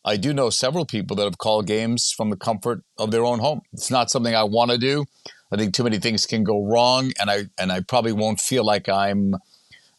I 0.07 0.17
do 0.17 0.33
know 0.33 0.51
several 0.51 0.87
people 0.87 1.17
that 1.17 1.25
have 1.25 1.39
called 1.39 1.67
games 1.67 2.13
from 2.17 2.31
the 2.31 2.37
comfort 2.37 2.83
of 2.97 3.11
their 3.11 3.25
own 3.25 3.41
home. 3.41 3.63
It's 3.73 3.91
not 3.91 4.09
something 4.09 4.35
I 4.35 4.45
want 4.45 4.71
to 4.71 4.79
do. 4.79 5.05
I 5.53 5.57
think 5.57 5.75
too 5.75 5.83
many 5.83 5.99
things 5.99 6.27
can 6.27 6.45
go 6.45 6.65
wrong, 6.65 7.13
and 7.21 7.31
I 7.31 7.45
and 7.59 7.73
I 7.73 7.81
probably 7.81 8.13
won't 8.13 8.41
feel 8.41 8.65
like 8.65 8.89
I'm 8.89 9.35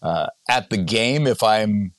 uh, 0.02 0.28
at 0.50 0.70
the 0.70 0.78
game 0.78 1.28
if 1.28 1.44
I'm, 1.44 1.92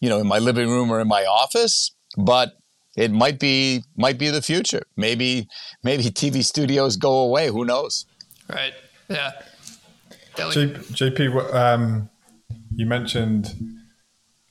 you 0.00 0.08
know, 0.08 0.18
in 0.18 0.26
my 0.26 0.38
living 0.38 0.68
room 0.70 0.90
or 0.90 1.00
in 1.00 1.08
my 1.08 1.24
office. 1.24 1.92
But 2.16 2.56
it 2.96 3.10
might 3.10 3.38
be 3.38 3.84
might 3.96 4.18
be 4.18 4.30
the 4.30 4.42
future. 4.42 4.82
Maybe 4.96 5.48
maybe 5.82 6.02
TV 6.22 6.42
studios 6.42 6.96
go 6.96 7.20
away. 7.20 7.48
Who 7.48 7.64
knows? 7.64 8.06
Right. 8.48 8.74
Yeah. 9.08 9.32
JP, 10.36 11.54
um, 11.54 12.10
you 12.74 12.86
mentioned 12.86 13.54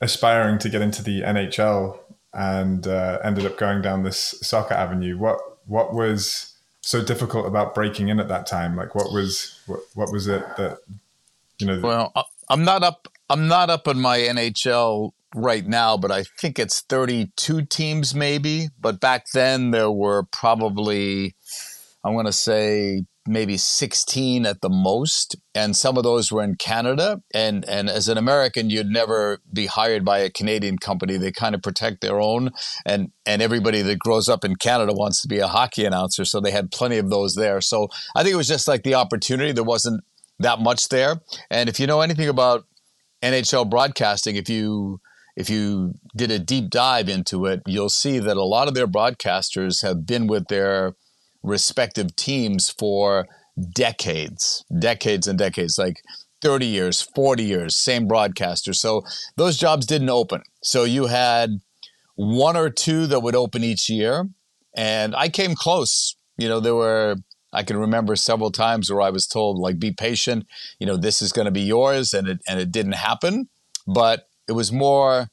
aspiring 0.00 0.58
to 0.58 0.68
get 0.68 0.80
into 0.80 1.02
the 1.02 1.20
NHL 1.20 1.98
and 2.34 2.86
uh, 2.86 3.18
ended 3.22 3.46
up 3.46 3.56
going 3.56 3.82
down 3.82 4.02
this 4.02 4.34
soccer 4.42 4.74
avenue. 4.74 5.16
What 5.18 5.38
what 5.66 5.94
was 5.94 6.52
so 6.80 7.02
difficult 7.02 7.46
about 7.46 7.74
breaking 7.74 8.08
in 8.08 8.20
at 8.20 8.28
that 8.28 8.46
time? 8.46 8.76
Like, 8.76 8.94
what 8.94 9.12
was 9.12 9.60
what, 9.66 9.80
what 9.94 10.12
was 10.12 10.26
it 10.26 10.44
that 10.56 10.78
you 11.58 11.66
know? 11.66 11.80
Well, 11.80 12.12
I'm 12.48 12.64
not 12.64 12.82
up. 12.82 13.08
I'm 13.30 13.48
not 13.48 13.70
up 13.70 13.88
on 13.88 14.00
my 14.00 14.18
NHL 14.18 15.12
right 15.34 15.66
now, 15.66 15.96
but 15.96 16.10
I 16.10 16.24
think 16.40 16.58
it's 16.58 16.80
32 16.82 17.66
teams 17.66 18.14
maybe. 18.14 18.68
But 18.80 19.00
back 19.00 19.26
then 19.32 19.70
there 19.70 19.90
were 19.90 20.24
probably, 20.24 21.34
I'm 22.04 22.12
going 22.12 22.26
to 22.26 22.32
say 22.32 23.04
maybe 23.26 23.56
16 23.56 24.44
at 24.44 24.60
the 24.60 24.68
most 24.68 25.36
and 25.54 25.76
some 25.76 25.96
of 25.96 26.02
those 26.02 26.30
were 26.30 26.42
in 26.42 26.56
Canada. 26.56 27.22
And 27.32 27.64
and 27.66 27.88
as 27.88 28.08
an 28.08 28.18
American 28.18 28.70
you'd 28.70 28.86
never 28.86 29.40
be 29.52 29.66
hired 29.66 30.04
by 30.04 30.18
a 30.18 30.30
Canadian 30.30 30.78
company. 30.78 31.16
They 31.16 31.32
kind 31.32 31.54
of 31.54 31.62
protect 31.62 32.00
their 32.00 32.20
own 32.20 32.50
and 32.84 33.10
and 33.24 33.40
everybody 33.40 33.82
that 33.82 33.98
grows 33.98 34.28
up 34.28 34.44
in 34.44 34.56
Canada 34.56 34.92
wants 34.92 35.22
to 35.22 35.28
be 35.28 35.38
a 35.38 35.46
hockey 35.46 35.84
announcer 35.84 36.24
so 36.24 36.40
they 36.40 36.50
had 36.50 36.70
plenty 36.70 36.98
of 36.98 37.10
those 37.10 37.34
there. 37.34 37.60
So 37.60 37.88
I 38.14 38.22
think 38.22 38.34
it 38.34 38.38
was 38.38 38.48
just 38.48 38.68
like 38.68 38.82
the 38.82 38.94
opportunity. 38.94 39.52
There 39.52 39.64
wasn't 39.64 40.04
that 40.38 40.60
much 40.60 40.88
there. 40.88 41.20
And 41.50 41.68
if 41.68 41.80
you 41.80 41.86
know 41.86 42.00
anything 42.00 42.28
about 42.28 42.66
NHL 43.22 43.70
broadcasting 43.70 44.36
if 44.36 44.48
you 44.48 45.00
if 45.36 45.48
you 45.48 45.94
did 46.14 46.30
a 46.30 46.38
deep 46.38 46.68
dive 46.70 47.08
into 47.08 47.46
it 47.46 47.62
you'll 47.66 47.88
see 47.88 48.18
that 48.18 48.36
a 48.36 48.44
lot 48.44 48.68
of 48.68 48.74
their 48.74 48.86
broadcasters 48.86 49.82
have 49.82 50.06
been 50.06 50.26
with 50.26 50.46
their 50.48 50.94
respective 51.44 52.16
teams 52.16 52.70
for 52.70 53.28
decades, 53.74 54.64
decades 54.76 55.28
and 55.28 55.38
decades, 55.38 55.78
like 55.78 56.02
30 56.40 56.66
years, 56.66 57.02
40 57.02 57.44
years, 57.44 57.76
same 57.76 58.08
broadcaster. 58.08 58.72
So 58.72 59.04
those 59.36 59.56
jobs 59.56 59.86
didn't 59.86 60.10
open. 60.10 60.42
So 60.62 60.84
you 60.84 61.06
had 61.06 61.60
one 62.16 62.56
or 62.56 62.70
two 62.70 63.06
that 63.06 63.20
would 63.20 63.36
open 63.36 63.62
each 63.62 63.88
year. 63.88 64.28
And 64.76 65.14
I 65.14 65.28
came 65.28 65.54
close. 65.54 66.16
You 66.36 66.48
know, 66.48 66.60
there 66.60 66.74
were, 66.74 67.16
I 67.52 67.62
can 67.62 67.76
remember 67.76 68.16
several 68.16 68.50
times 68.50 68.90
where 68.90 69.02
I 69.02 69.10
was 69.10 69.26
told, 69.26 69.58
like, 69.58 69.78
be 69.78 69.92
patient, 69.92 70.46
you 70.80 70.86
know, 70.86 70.96
this 70.96 71.22
is 71.22 71.30
going 71.30 71.44
to 71.44 71.52
be 71.52 71.60
yours. 71.60 72.12
And 72.12 72.26
it, 72.26 72.38
and 72.48 72.58
it 72.58 72.72
didn't 72.72 72.92
happen. 72.92 73.48
But 73.86 74.28
it 74.48 74.52
was 74.52 74.72
more, 74.72 75.28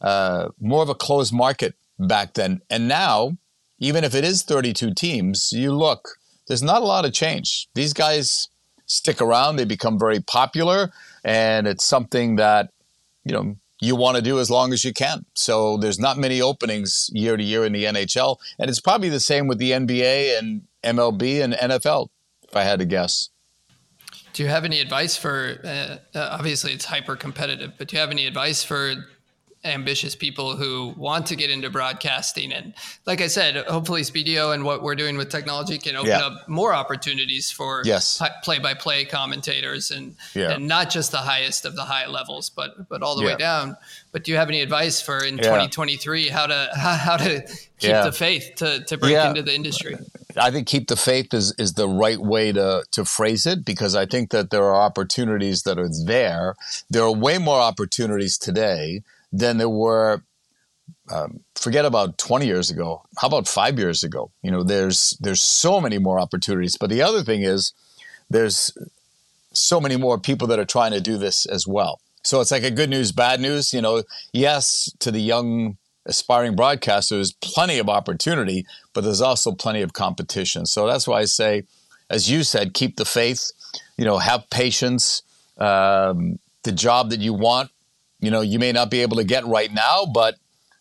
uh, 0.00 0.48
more 0.58 0.82
of 0.82 0.88
a 0.88 0.94
closed 0.94 1.32
market 1.32 1.74
back 1.98 2.34
then. 2.34 2.60
And 2.68 2.88
now, 2.88 3.36
even 3.80 4.04
if 4.04 4.14
it 4.14 4.24
is 4.24 4.42
32 4.42 4.94
teams, 4.94 5.50
you 5.52 5.72
look, 5.72 6.18
there's 6.46 6.62
not 6.62 6.82
a 6.82 6.84
lot 6.84 7.04
of 7.04 7.12
change. 7.12 7.68
These 7.74 7.94
guys 7.94 8.48
stick 8.86 9.22
around, 9.22 9.56
they 9.56 9.64
become 9.64 9.98
very 9.98 10.20
popular, 10.20 10.92
and 11.24 11.66
it's 11.66 11.84
something 11.84 12.36
that, 12.36 12.70
you 13.24 13.32
know, 13.32 13.56
you 13.80 13.96
want 13.96 14.16
to 14.16 14.22
do 14.22 14.38
as 14.38 14.50
long 14.50 14.74
as 14.74 14.84
you 14.84 14.92
can. 14.92 15.24
So 15.34 15.78
there's 15.78 15.98
not 15.98 16.18
many 16.18 16.42
openings 16.42 17.08
year 17.12 17.36
to 17.36 17.42
year 17.42 17.64
in 17.64 17.72
the 17.72 17.84
NHL, 17.84 18.36
and 18.58 18.68
it's 18.68 18.80
probably 18.80 19.08
the 19.08 19.20
same 19.20 19.46
with 19.46 19.58
the 19.58 19.70
NBA 19.70 20.38
and 20.38 20.62
MLB 20.84 21.42
and 21.42 21.54
NFL, 21.54 22.08
if 22.46 22.54
I 22.54 22.64
had 22.64 22.78
to 22.80 22.84
guess. 22.84 23.30
Do 24.32 24.42
you 24.42 24.48
have 24.50 24.64
any 24.64 24.80
advice 24.80 25.16
for? 25.16 25.60
Uh, 25.64 25.96
uh 26.16 26.28
obviously, 26.32 26.72
it's 26.72 26.84
hyper 26.84 27.16
competitive, 27.16 27.72
but 27.78 27.88
do 27.88 27.96
you 27.96 28.00
have 28.00 28.10
any 28.10 28.26
advice 28.26 28.62
for 28.62 28.94
ambitious 29.62 30.14
people 30.14 30.56
who 30.56 30.94
want 30.96 31.26
to 31.26 31.36
get 31.36 31.50
into 31.50 31.68
broadcasting. 31.68 32.50
And 32.52 32.72
like 33.06 33.20
I 33.20 33.26
said, 33.26 33.56
hopefully 33.66 34.00
Spiideo 34.02 34.54
and 34.54 34.64
what 34.64 34.82
we're 34.82 34.94
doing 34.94 35.18
with 35.18 35.28
technology 35.28 35.76
can 35.76 35.96
open 35.96 36.08
yeah. 36.08 36.26
up 36.26 36.48
more 36.48 36.72
opportunities 36.72 37.50
for 37.50 37.82
yes. 37.84 38.22
play-by-play 38.42 39.04
commentators 39.04 39.90
and, 39.90 40.16
yeah. 40.34 40.52
and 40.52 40.66
not 40.66 40.88
just 40.88 41.10
the 41.10 41.18
highest 41.18 41.66
of 41.66 41.76
the 41.76 41.84
high 41.84 42.06
levels, 42.06 42.48
but 42.48 42.88
but 42.88 43.02
all 43.02 43.16
the 43.16 43.22
yeah. 43.22 43.32
way 43.32 43.36
down. 43.36 43.76
But 44.12 44.24
do 44.24 44.32
you 44.32 44.38
have 44.38 44.48
any 44.48 44.62
advice 44.62 45.02
for 45.02 45.22
in 45.22 45.36
2023 45.36 46.28
how 46.28 46.46
to 46.46 46.70
how, 46.74 46.94
how 46.94 47.16
to 47.18 47.40
keep 47.78 47.92
the 47.92 48.12
faith 48.12 48.52
to, 48.56 48.82
to 48.84 48.96
break 48.96 49.16
into 49.16 49.42
the 49.42 49.54
industry? 49.54 49.96
I 50.36 50.50
think 50.50 50.68
keep 50.68 50.88
the 50.88 50.96
faith 50.96 51.34
is, 51.34 51.54
is 51.58 51.74
the 51.74 51.88
right 51.88 52.18
way 52.18 52.52
to, 52.52 52.84
to 52.92 53.04
phrase 53.04 53.46
it 53.46 53.64
because 53.64 53.94
I 53.94 54.06
think 54.06 54.30
that 54.30 54.50
there 54.50 54.64
are 54.64 54.76
opportunities 54.76 55.62
that 55.62 55.78
are 55.78 55.88
there. 56.06 56.54
There 56.88 57.02
are 57.02 57.12
way 57.12 57.38
more 57.38 57.58
opportunities 57.58 58.38
today 58.38 59.02
than 59.32 59.58
there 59.58 59.68
were 59.68 60.22
um, 61.10 61.40
forget 61.54 61.84
about 61.84 62.18
20 62.18 62.46
years 62.46 62.70
ago. 62.70 63.02
How 63.18 63.28
about 63.28 63.48
five 63.48 63.78
years 63.78 64.02
ago? 64.02 64.30
You 64.42 64.50
know 64.50 64.62
there's 64.62 65.16
there's 65.20 65.42
so 65.42 65.80
many 65.80 65.98
more 65.98 66.20
opportunities. 66.20 66.76
But 66.76 66.90
the 66.90 67.02
other 67.02 67.22
thing 67.22 67.42
is 67.42 67.72
there's 68.28 68.76
so 69.52 69.80
many 69.80 69.96
more 69.96 70.18
people 70.18 70.46
that 70.48 70.58
are 70.58 70.64
trying 70.64 70.92
to 70.92 71.00
do 71.00 71.18
this 71.18 71.46
as 71.46 71.66
well. 71.66 72.00
So 72.22 72.40
it's 72.40 72.50
like 72.50 72.62
a 72.62 72.70
good 72.70 72.90
news 72.90 73.12
bad 73.12 73.40
news 73.40 73.72
you 73.72 73.82
know. 73.82 74.02
Yes 74.32 74.92
to 75.00 75.10
the 75.10 75.20
young 75.20 75.76
aspiring 76.06 76.56
broadcasters 76.56 77.34
plenty 77.40 77.78
of 77.78 77.88
opportunity 77.88 78.64
but 78.94 79.04
there's 79.04 79.20
also 79.20 79.52
plenty 79.52 79.82
of 79.82 79.92
competition. 79.92 80.66
So 80.66 80.86
that's 80.86 81.06
why 81.06 81.20
i 81.20 81.24
say 81.24 81.64
as 82.08 82.30
you 82.30 82.42
said 82.42 82.74
keep 82.74 82.96
the 82.96 83.04
faith 83.04 83.52
you 83.96 84.04
know 84.04 84.18
have 84.18 84.48
patience 84.50 85.22
um, 85.58 86.38
the 86.62 86.72
job 86.72 87.10
that 87.10 87.20
you 87.20 87.34
want 87.34 87.70
you 88.20 88.30
know 88.30 88.40
you 88.40 88.58
may 88.58 88.72
not 88.72 88.90
be 88.90 89.02
able 89.02 89.16
to 89.16 89.24
get 89.24 89.46
right 89.46 89.72
now, 89.72 90.06
but 90.06 90.36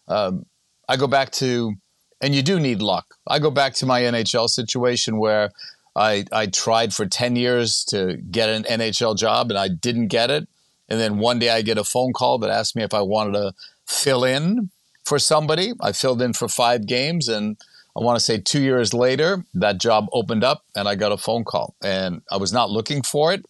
um, 0.08 0.46
I 0.88 0.98
go 0.98 1.08
back 1.08 1.32
to, 1.34 1.74
and 2.22 2.34
you 2.36 2.42
do 2.42 2.60
need 2.60 2.82
luck. 2.82 3.16
I 3.28 3.40
go 3.40 3.52
back 3.52 3.74
to 3.76 3.86
my 3.86 4.02
NHL 4.02 4.50
situation 4.50 5.18
where 5.18 5.52
I 5.96 6.26
I 6.32 6.48
tried 6.48 6.94
for 6.94 7.06
ten 7.06 7.36
years 7.36 7.84
to 7.86 8.18
get 8.18 8.50
an 8.50 8.64
NHL 8.64 9.18
job 9.18 9.50
and 9.50 9.58
I 9.58 9.68
didn't 9.68 10.08
get 10.08 10.30
it, 10.30 10.48
and 10.88 11.00
then 11.00 11.20
one 11.20 11.40
day 11.40 11.50
I 11.50 11.62
get 11.62 11.78
a 11.78 11.84
phone 11.84 12.14
call 12.14 12.40
that 12.40 12.50
asked 12.50 12.76
me 12.76 12.84
if 12.84 12.94
I 12.94 13.02
wanted 13.02 13.34
to 13.34 13.54
fill 13.86 14.24
in 14.24 14.70
for 15.06 15.20
somebody. 15.20 15.74
I 15.82 15.92
filled 15.92 16.22
in 16.22 16.34
for 16.34 16.48
five 16.48 16.86
games 16.86 17.28
and. 17.28 17.58
I 17.98 18.02
want 18.02 18.18
to 18.18 18.24
say 18.24 18.38
two 18.38 18.62
years 18.62 18.94
later, 18.94 19.44
that 19.56 19.80
job 19.80 20.08
opened 20.14 20.44
up 20.44 20.64
and 20.74 20.88
I 20.88 20.96
got 20.96 21.12
a 21.12 21.18
phone 21.18 21.44
call. 21.44 21.76
And 21.84 22.22
I 22.32 22.38
was 22.38 22.54
not 22.54 22.70
looking 22.70 23.02
for 23.02 23.34
it 23.34 23.44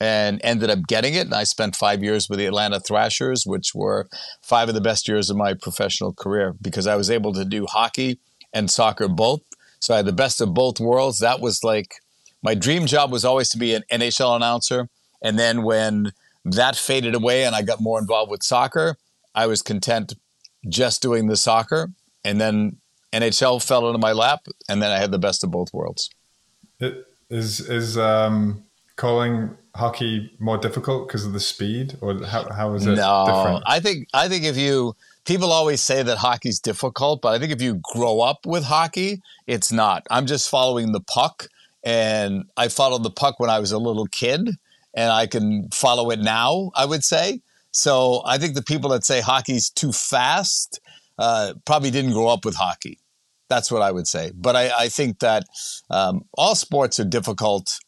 and 0.00 0.40
ended 0.44 0.70
up 0.70 0.86
getting 0.86 1.14
it. 1.14 1.26
And 1.26 1.34
I 1.34 1.44
spent 1.44 1.76
five 1.76 2.02
years 2.02 2.28
with 2.28 2.38
the 2.38 2.46
Atlanta 2.46 2.80
Thrashers, 2.80 3.44
which 3.46 3.74
were 3.74 4.08
five 4.42 4.68
of 4.68 4.74
the 4.74 4.80
best 4.80 5.08
years 5.08 5.30
of 5.30 5.36
my 5.36 5.54
professional 5.54 6.12
career 6.12 6.54
because 6.60 6.86
I 6.86 6.96
was 6.96 7.10
able 7.10 7.32
to 7.32 7.44
do 7.44 7.66
hockey 7.66 8.18
and 8.52 8.70
soccer 8.70 9.08
both. 9.08 9.42
So 9.80 9.94
I 9.94 9.98
had 9.98 10.06
the 10.06 10.12
best 10.12 10.40
of 10.40 10.54
both 10.54 10.80
worlds. 10.80 11.20
That 11.20 11.40
was 11.40 11.64
like 11.64 11.94
my 12.42 12.54
dream 12.54 12.86
job 12.86 13.10
was 13.10 13.24
always 13.24 13.48
to 13.50 13.58
be 13.58 13.74
an 13.74 13.84
NHL 13.90 14.36
announcer. 14.36 14.88
And 15.22 15.38
then 15.38 15.62
when 15.62 16.12
that 16.44 16.76
faded 16.76 17.14
away 17.14 17.44
and 17.44 17.54
I 17.54 17.62
got 17.62 17.80
more 17.80 17.98
involved 17.98 18.30
with 18.30 18.42
soccer, 18.42 18.96
I 19.34 19.46
was 19.46 19.62
content 19.62 20.14
just 20.68 21.02
doing 21.02 21.26
the 21.26 21.36
soccer. 21.36 21.90
And 22.24 22.40
then 22.40 22.78
NHL 23.12 23.64
fell 23.64 23.86
into 23.88 23.98
my 23.98 24.12
lap, 24.12 24.46
and 24.68 24.82
then 24.82 24.90
I 24.90 24.98
had 24.98 25.10
the 25.10 25.18
best 25.18 25.42
of 25.44 25.50
both 25.50 25.72
worlds. 25.72 26.10
It 26.80 27.06
is 27.30 27.60
is 27.60 27.96
um, 27.96 28.64
calling 28.96 29.56
hockey 29.74 30.34
more 30.38 30.58
difficult 30.58 31.06
because 31.06 31.24
of 31.24 31.32
the 31.32 31.40
speed, 31.40 31.96
or 32.00 32.24
how, 32.24 32.50
how 32.52 32.74
is 32.74 32.86
it 32.86 32.96
no, 32.96 33.24
different? 33.26 33.64
I 33.66 33.80
think 33.80 34.08
I 34.12 34.28
think 34.28 34.44
if 34.44 34.56
you 34.56 34.96
people 35.24 35.52
always 35.52 35.80
say 35.80 36.02
that 36.02 36.18
hockey's 36.18 36.58
difficult, 36.60 37.22
but 37.22 37.34
I 37.34 37.38
think 37.38 37.52
if 37.52 37.62
you 37.62 37.80
grow 37.82 38.20
up 38.20 38.46
with 38.46 38.64
hockey, 38.64 39.22
it's 39.46 39.70
not. 39.70 40.06
I'm 40.10 40.26
just 40.26 40.48
following 40.48 40.92
the 40.92 41.00
puck, 41.00 41.48
and 41.84 42.44
I 42.56 42.68
followed 42.68 43.02
the 43.02 43.10
puck 43.10 43.38
when 43.38 43.50
I 43.50 43.58
was 43.58 43.72
a 43.72 43.78
little 43.78 44.06
kid, 44.06 44.48
and 44.94 45.12
I 45.12 45.26
can 45.26 45.68
follow 45.72 46.10
it 46.10 46.20
now. 46.20 46.70
I 46.74 46.86
would 46.86 47.04
say 47.04 47.42
so. 47.70 48.22
I 48.24 48.38
think 48.38 48.54
the 48.54 48.62
people 48.62 48.90
that 48.90 49.04
say 49.04 49.20
hockey's 49.20 49.68
too 49.70 49.92
fast 49.92 50.80
uh, 51.18 51.54
probably 51.64 51.90
didn't 51.90 52.12
grow 52.12 52.28
up 52.28 52.44
with 52.44 52.56
hockey. 52.56 52.98
That's 53.48 53.70
what 53.70 53.80
I 53.80 53.92
would 53.92 54.08
say. 54.08 54.32
But 54.34 54.56
I, 54.56 54.70
I 54.76 54.88
think 54.88 55.20
that 55.20 55.44
um, 55.88 56.24
all 56.34 56.56
sports 56.56 56.98
are 56.98 57.04
difficult 57.04 57.78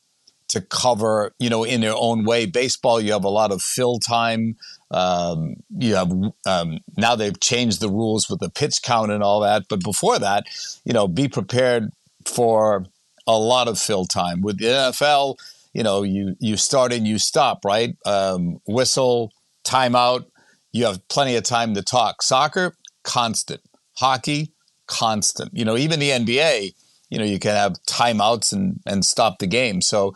to 0.48 0.60
cover, 0.60 1.32
you 1.38 1.50
know, 1.50 1.64
in 1.64 1.80
their 1.80 1.94
own 1.94 2.24
way. 2.24 2.46
Baseball, 2.46 3.00
you 3.00 3.12
have 3.12 3.24
a 3.24 3.28
lot 3.28 3.52
of 3.52 3.62
fill 3.62 3.98
time. 3.98 4.56
Um, 4.90 5.56
you 5.76 5.94
have 5.94 6.10
um, 6.46 6.78
now 6.96 7.14
they've 7.14 7.38
changed 7.38 7.80
the 7.80 7.90
rules 7.90 8.28
with 8.28 8.40
the 8.40 8.50
pitch 8.50 8.82
count 8.82 9.12
and 9.12 9.22
all 9.22 9.40
that. 9.40 9.64
But 9.68 9.82
before 9.82 10.18
that, 10.18 10.46
you 10.84 10.92
know, 10.92 11.06
be 11.06 11.28
prepared 11.28 11.90
for 12.24 12.86
a 13.26 13.38
lot 13.38 13.68
of 13.68 13.78
fill 13.78 14.06
time. 14.06 14.40
With 14.40 14.58
the 14.58 14.66
NFL, 14.66 15.36
you 15.74 15.82
know, 15.82 16.02
you 16.02 16.36
you 16.40 16.56
start 16.56 16.92
and 16.92 17.06
you 17.06 17.18
stop, 17.18 17.64
right? 17.64 17.96
Um, 18.06 18.60
whistle, 18.66 19.32
timeout. 19.64 20.24
You 20.72 20.86
have 20.86 21.06
plenty 21.08 21.36
of 21.36 21.44
time 21.44 21.74
to 21.74 21.82
talk. 21.82 22.22
Soccer, 22.22 22.74
constant. 23.02 23.60
Hockey, 23.98 24.52
constant. 24.86 25.50
You 25.52 25.64
know, 25.64 25.76
even 25.76 26.00
the 26.00 26.10
NBA, 26.10 26.74
you 27.10 27.18
know, 27.18 27.24
you 27.24 27.38
can 27.38 27.54
have 27.54 27.74
timeouts 27.86 28.52
and 28.52 28.80
and 28.86 29.04
stop 29.04 29.38
the 29.38 29.46
game. 29.46 29.82
So 29.82 30.14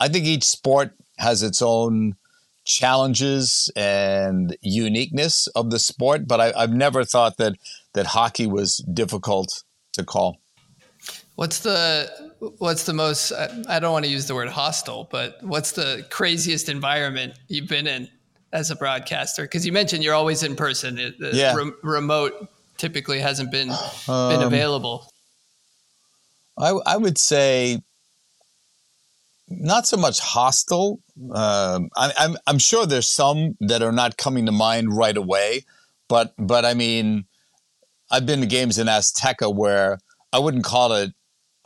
I 0.00 0.08
think 0.08 0.26
each 0.26 0.44
sport 0.44 0.92
has 1.18 1.42
its 1.42 1.60
own 1.62 2.16
challenges 2.64 3.70
and 3.74 4.56
uniqueness 4.60 5.46
of 5.48 5.70
the 5.70 5.78
sport, 5.78 6.28
but 6.28 6.40
I, 6.40 6.60
have 6.60 6.72
never 6.72 7.04
thought 7.04 7.38
that 7.38 7.54
that 7.94 8.06
hockey 8.06 8.46
was 8.46 8.78
difficult 8.92 9.64
to 9.94 10.04
call. 10.04 10.38
What's 11.34 11.60
the 11.60 12.10
what's 12.58 12.84
the 12.84 12.92
most 12.92 13.32
I 13.68 13.78
don't 13.78 13.92
want 13.92 14.04
to 14.04 14.10
use 14.10 14.26
the 14.26 14.34
word 14.34 14.48
hostile, 14.48 15.08
but 15.10 15.38
what's 15.42 15.72
the 15.72 16.04
craziest 16.10 16.68
environment 16.68 17.38
you've 17.46 17.68
been 17.68 17.86
in 17.86 18.08
as 18.52 18.70
a 18.70 18.76
broadcaster? 18.76 19.42
Because 19.42 19.64
you 19.64 19.72
mentioned 19.72 20.02
you're 20.02 20.14
always 20.14 20.42
in 20.42 20.56
person. 20.56 20.96
The 20.96 21.30
yeah. 21.32 21.54
Re- 21.54 21.72
remote 21.82 22.48
typically 22.76 23.20
hasn't 23.20 23.52
been 23.52 23.70
um, 24.08 24.30
been 24.30 24.42
available. 24.42 25.12
I 26.58 26.70
I 26.86 26.96
would 26.96 27.18
say 27.18 27.82
not 29.50 29.86
so 29.86 29.96
much 29.96 30.20
hostile. 30.20 31.00
Um, 31.32 31.88
I, 31.96 32.12
I'm 32.18 32.36
I'm 32.46 32.58
sure 32.58 32.86
there's 32.86 33.10
some 33.10 33.56
that 33.60 33.82
are 33.82 33.92
not 33.92 34.16
coming 34.16 34.46
to 34.46 34.52
mind 34.52 34.96
right 34.96 35.16
away, 35.16 35.64
but 36.08 36.34
but 36.38 36.64
I 36.64 36.74
mean, 36.74 37.24
I've 38.10 38.26
been 38.26 38.40
to 38.40 38.46
games 38.46 38.78
in 38.78 38.86
Azteca 38.86 39.54
where 39.54 39.98
I 40.32 40.38
wouldn't 40.38 40.64
call 40.64 40.92
it 40.92 41.12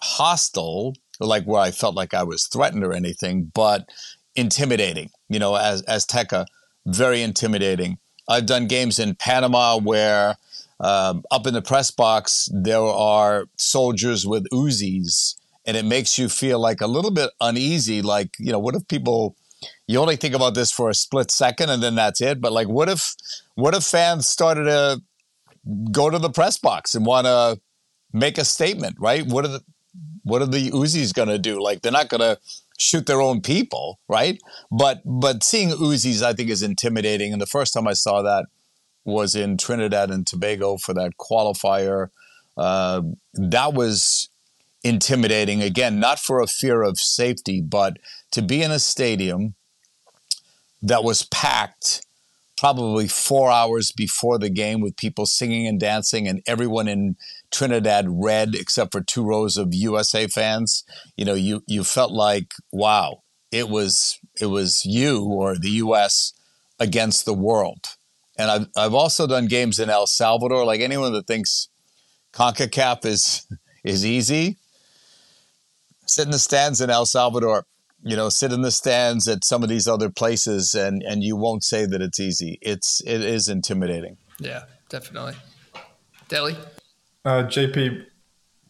hostile, 0.00 0.94
like 1.20 1.44
where 1.44 1.60
I 1.60 1.70
felt 1.70 1.94
like 1.94 2.14
I 2.14 2.22
was 2.22 2.46
threatened 2.46 2.84
or 2.84 2.92
anything, 2.92 3.50
but 3.54 3.88
intimidating. 4.36 5.10
You 5.28 5.38
know, 5.38 5.56
as 5.56 5.82
Azteca, 5.82 6.46
very 6.86 7.22
intimidating. 7.22 7.98
I've 8.28 8.46
done 8.46 8.66
games 8.68 8.98
in 8.98 9.16
Panama 9.16 9.78
where 9.78 10.36
um, 10.80 11.22
up 11.30 11.46
in 11.46 11.54
the 11.54 11.62
press 11.62 11.90
box 11.90 12.48
there 12.52 12.80
are 12.80 13.46
soldiers 13.56 14.26
with 14.26 14.46
Uzis 14.52 15.34
and 15.66 15.76
it 15.76 15.84
makes 15.84 16.18
you 16.18 16.28
feel 16.28 16.58
like 16.58 16.80
a 16.80 16.86
little 16.86 17.10
bit 17.10 17.30
uneasy. 17.40 18.02
Like, 18.02 18.30
you 18.38 18.52
know, 18.52 18.58
what 18.58 18.74
if 18.74 18.86
people, 18.88 19.36
you 19.86 19.98
only 19.98 20.16
think 20.16 20.34
about 20.34 20.54
this 20.54 20.72
for 20.72 20.90
a 20.90 20.94
split 20.94 21.30
second 21.30 21.70
and 21.70 21.82
then 21.82 21.94
that's 21.94 22.20
it. 22.20 22.40
But 22.40 22.52
like, 22.52 22.68
what 22.68 22.88
if, 22.88 23.14
what 23.54 23.74
if 23.74 23.84
fans 23.84 24.28
started 24.28 24.64
to 24.64 25.02
go 25.92 26.10
to 26.10 26.18
the 26.18 26.30
press 26.30 26.58
box 26.58 26.94
and 26.94 27.06
want 27.06 27.26
to 27.26 27.60
make 28.12 28.38
a 28.38 28.44
statement, 28.44 28.96
right? 28.98 29.24
What 29.26 29.44
are 29.44 29.48
the, 29.48 29.60
what 30.24 30.42
are 30.42 30.46
the 30.46 30.70
Uzis 30.70 31.14
going 31.14 31.28
to 31.28 31.38
do? 31.38 31.62
Like, 31.62 31.82
they're 31.82 31.92
not 31.92 32.08
going 32.08 32.20
to 32.20 32.38
shoot 32.78 33.06
their 33.06 33.20
own 33.20 33.40
people, 33.40 34.00
right? 34.08 34.40
But, 34.70 35.02
but 35.04 35.44
seeing 35.44 35.70
Uzis, 35.70 36.22
I 36.22 36.32
think, 36.32 36.50
is 36.50 36.62
intimidating. 36.62 37.32
And 37.32 37.40
the 37.40 37.46
first 37.46 37.72
time 37.72 37.86
I 37.86 37.92
saw 37.92 38.22
that 38.22 38.46
was 39.04 39.34
in 39.34 39.56
Trinidad 39.56 40.10
and 40.10 40.26
Tobago 40.26 40.76
for 40.76 40.94
that 40.94 41.12
qualifier. 41.18 42.08
Uh, 42.56 43.02
that 43.34 43.74
was 43.74 44.28
intimidating. 44.84 45.62
Again, 45.62 46.00
not 46.00 46.18
for 46.18 46.40
a 46.40 46.46
fear 46.46 46.82
of 46.82 46.98
safety, 46.98 47.60
but 47.60 47.98
to 48.32 48.42
be 48.42 48.62
in 48.62 48.70
a 48.70 48.78
stadium 48.78 49.54
that 50.82 51.04
was 51.04 51.22
packed 51.24 52.04
probably 52.62 53.08
four 53.08 53.50
hours 53.50 53.90
before 53.90 54.38
the 54.38 54.48
game 54.48 54.80
with 54.80 54.96
people 54.96 55.26
singing 55.26 55.66
and 55.66 55.80
dancing 55.80 56.28
and 56.28 56.42
everyone 56.46 56.86
in 56.86 57.16
Trinidad 57.50 58.06
red 58.08 58.54
except 58.54 58.92
for 58.92 59.00
two 59.00 59.24
rows 59.24 59.56
of 59.56 59.74
USA 59.74 60.28
fans. 60.28 60.84
You 61.16 61.24
know, 61.24 61.34
you 61.34 61.64
you 61.66 61.82
felt 61.82 62.12
like, 62.12 62.54
wow, 62.70 63.22
it 63.50 63.68
was 63.68 64.20
it 64.40 64.46
was 64.46 64.84
you 64.84 65.24
or 65.24 65.58
the 65.58 65.70
US 65.70 66.34
against 66.78 67.24
the 67.24 67.34
world. 67.34 67.96
And 68.38 68.50
I've 68.50 68.66
I've 68.76 68.94
also 68.94 69.26
done 69.26 69.46
games 69.46 69.80
in 69.80 69.90
El 69.90 70.06
Salvador. 70.06 70.64
Like 70.64 70.80
anyone 70.80 71.12
that 71.14 71.26
thinks 71.26 71.68
CONCACAF 72.32 73.04
is 73.04 73.46
is 73.84 74.06
easy, 74.06 74.58
sit 76.14 76.26
in 76.26 76.30
the 76.30 76.38
stands 76.38 76.80
in 76.80 76.90
El 76.90 77.06
Salvador. 77.06 77.64
You 78.04 78.16
know, 78.16 78.28
sit 78.28 78.52
in 78.52 78.62
the 78.62 78.72
stands 78.72 79.28
at 79.28 79.44
some 79.44 79.62
of 79.62 79.68
these 79.68 79.86
other 79.86 80.10
places, 80.10 80.74
and 80.74 81.02
and 81.02 81.22
you 81.22 81.36
won't 81.36 81.62
say 81.62 81.86
that 81.86 82.02
it's 82.02 82.18
easy. 82.18 82.58
It's 82.60 83.00
it 83.06 83.20
is 83.20 83.48
intimidating. 83.48 84.16
Yeah, 84.40 84.64
definitely. 84.88 85.34
Deli, 86.28 86.56
uh, 87.24 87.44
JP, 87.44 88.04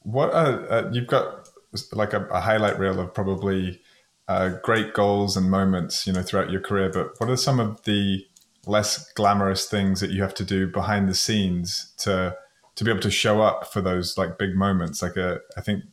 what 0.03 0.35
are, 0.35 0.71
uh, 0.71 0.91
you've 0.93 1.07
got 1.07 1.49
like 1.93 2.13
a, 2.13 2.27
a, 2.27 2.41
highlight 2.41 2.79
reel 2.79 3.01
of 3.01 3.15
probably 3.15 3.81
uh, 4.29 4.51
great 4.63 4.93
goals 4.93 5.37
and 5.37 5.51
moments, 5.51 6.07
you 6.07 6.13
know, 6.13 6.23
throughout 6.23 6.51
your 6.51 6.61
career. 6.61 6.91
But 6.93 7.19
what 7.19 7.31
are 7.31 7.37
some 7.37 7.61
of 7.61 7.83
the 7.85 8.27
less 8.67 9.11
glamorous 9.13 9.67
things 9.67 10.01
that 10.01 10.11
you 10.11 10.23
have 10.23 10.35
to 10.35 10.45
do 10.45 10.67
behind 10.67 11.09
the 11.09 11.15
scenes 11.15 11.93
to 11.99 12.37
to 12.75 12.85
be 12.85 12.91
able 12.91 13.01
to 13.03 13.11
show 13.11 13.43
up 13.43 13.73
for 13.73 13.81
those 13.81 14.19
like 14.19 14.39
big 14.39 14.55
moments? 14.55 15.03
Like 15.03 15.17
a, 15.17 15.41
uh, 15.57 15.61
think 15.63 15.85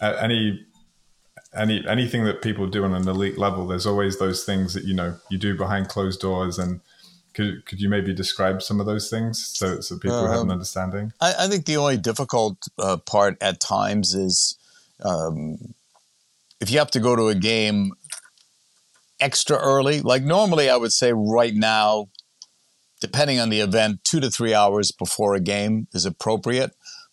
uh, 0.00 0.16
any 0.20 0.66
any 1.54 1.86
anything 1.86 2.24
that 2.24 2.42
people 2.42 2.66
do 2.66 2.84
on 2.84 2.94
an 2.94 3.06
elite 3.08 3.38
level, 3.38 3.66
there's 3.66 3.86
always 3.86 4.18
those 4.18 4.44
things 4.44 4.74
that 4.74 4.84
you 4.84 4.94
know 4.94 5.16
you 5.30 5.38
do 5.38 5.56
behind 5.56 5.88
closed 5.88 6.20
doors. 6.20 6.58
And 6.58 6.80
could 7.34 7.66
could 7.66 7.80
you 7.80 7.88
maybe 7.88 8.14
describe 8.14 8.62
some 8.62 8.80
of 8.80 8.86
those 8.86 9.10
things 9.10 9.44
so 9.46 9.80
so 9.80 9.98
people 9.98 10.18
um, 10.18 10.26
have 10.26 10.40
an 10.40 10.46
um, 10.46 10.50
understanding? 10.50 11.12
I, 11.20 11.34
I, 11.40 11.48
think 11.48 11.66
the 11.66 11.76
only 11.76 11.96
difficult 11.96 12.58
uh, 12.78 12.96
part 12.98 13.36
at 13.40 13.60
times 13.60 14.14
is 14.14 14.58
um, 15.04 15.74
if 16.60 16.70
you 16.70 16.78
have 16.78 16.90
to 16.92 17.00
go 17.00 17.16
to 17.16 17.28
a 17.28 17.34
game 17.34 17.92
extra 19.22 19.56
early. 19.56 20.02
Like 20.02 20.24
normally, 20.24 20.68
I 20.68 20.76
would 20.76 20.92
say 20.92 21.12
right 21.14 21.54
now, 21.54 22.08
depending 23.00 23.38
on 23.38 23.48
the 23.48 23.60
event, 23.60 24.04
two 24.04 24.20
to 24.20 24.30
three 24.30 24.52
hours 24.52 24.92
before 24.92 25.34
a 25.34 25.40
game 25.40 25.86
is 25.94 26.04
appropriate. 26.04 26.72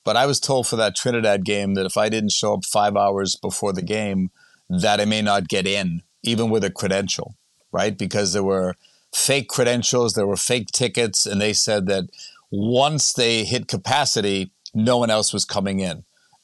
But 0.09 0.17
I 0.17 0.25
was 0.25 0.39
told 0.39 0.65
for 0.65 0.75
that 0.75 0.95
Trinidad 0.95 1.45
game 1.45 1.75
that 1.75 1.85
if 1.85 1.95
I 1.95 2.09
didn't 2.09 2.31
show 2.31 2.55
up 2.55 2.65
five 2.65 2.97
hours 2.97 3.35
before 3.35 3.73
the 3.73 3.83
game, 3.83 4.31
that 4.67 4.99
I 4.99 5.05
may 5.05 5.21
not 5.21 5.47
get 5.47 5.67
in, 5.67 6.01
even 6.23 6.49
with 6.49 6.63
a 6.63 6.71
credential, 6.71 7.35
right? 7.71 7.95
Because 7.95 8.33
there 8.33 8.41
were 8.41 8.73
fake 9.13 9.49
credentials, 9.49 10.13
there 10.13 10.25
were 10.25 10.35
fake 10.35 10.69
tickets, 10.71 11.27
and 11.27 11.39
they 11.39 11.53
said 11.53 11.85
that 11.89 12.05
once 12.49 13.13
they 13.13 13.43
hit 13.43 13.67
capacity, 13.67 14.51
no 14.73 14.97
one 14.97 15.11
else 15.11 15.31
was 15.31 15.45
coming 15.45 15.79
in. 15.79 16.03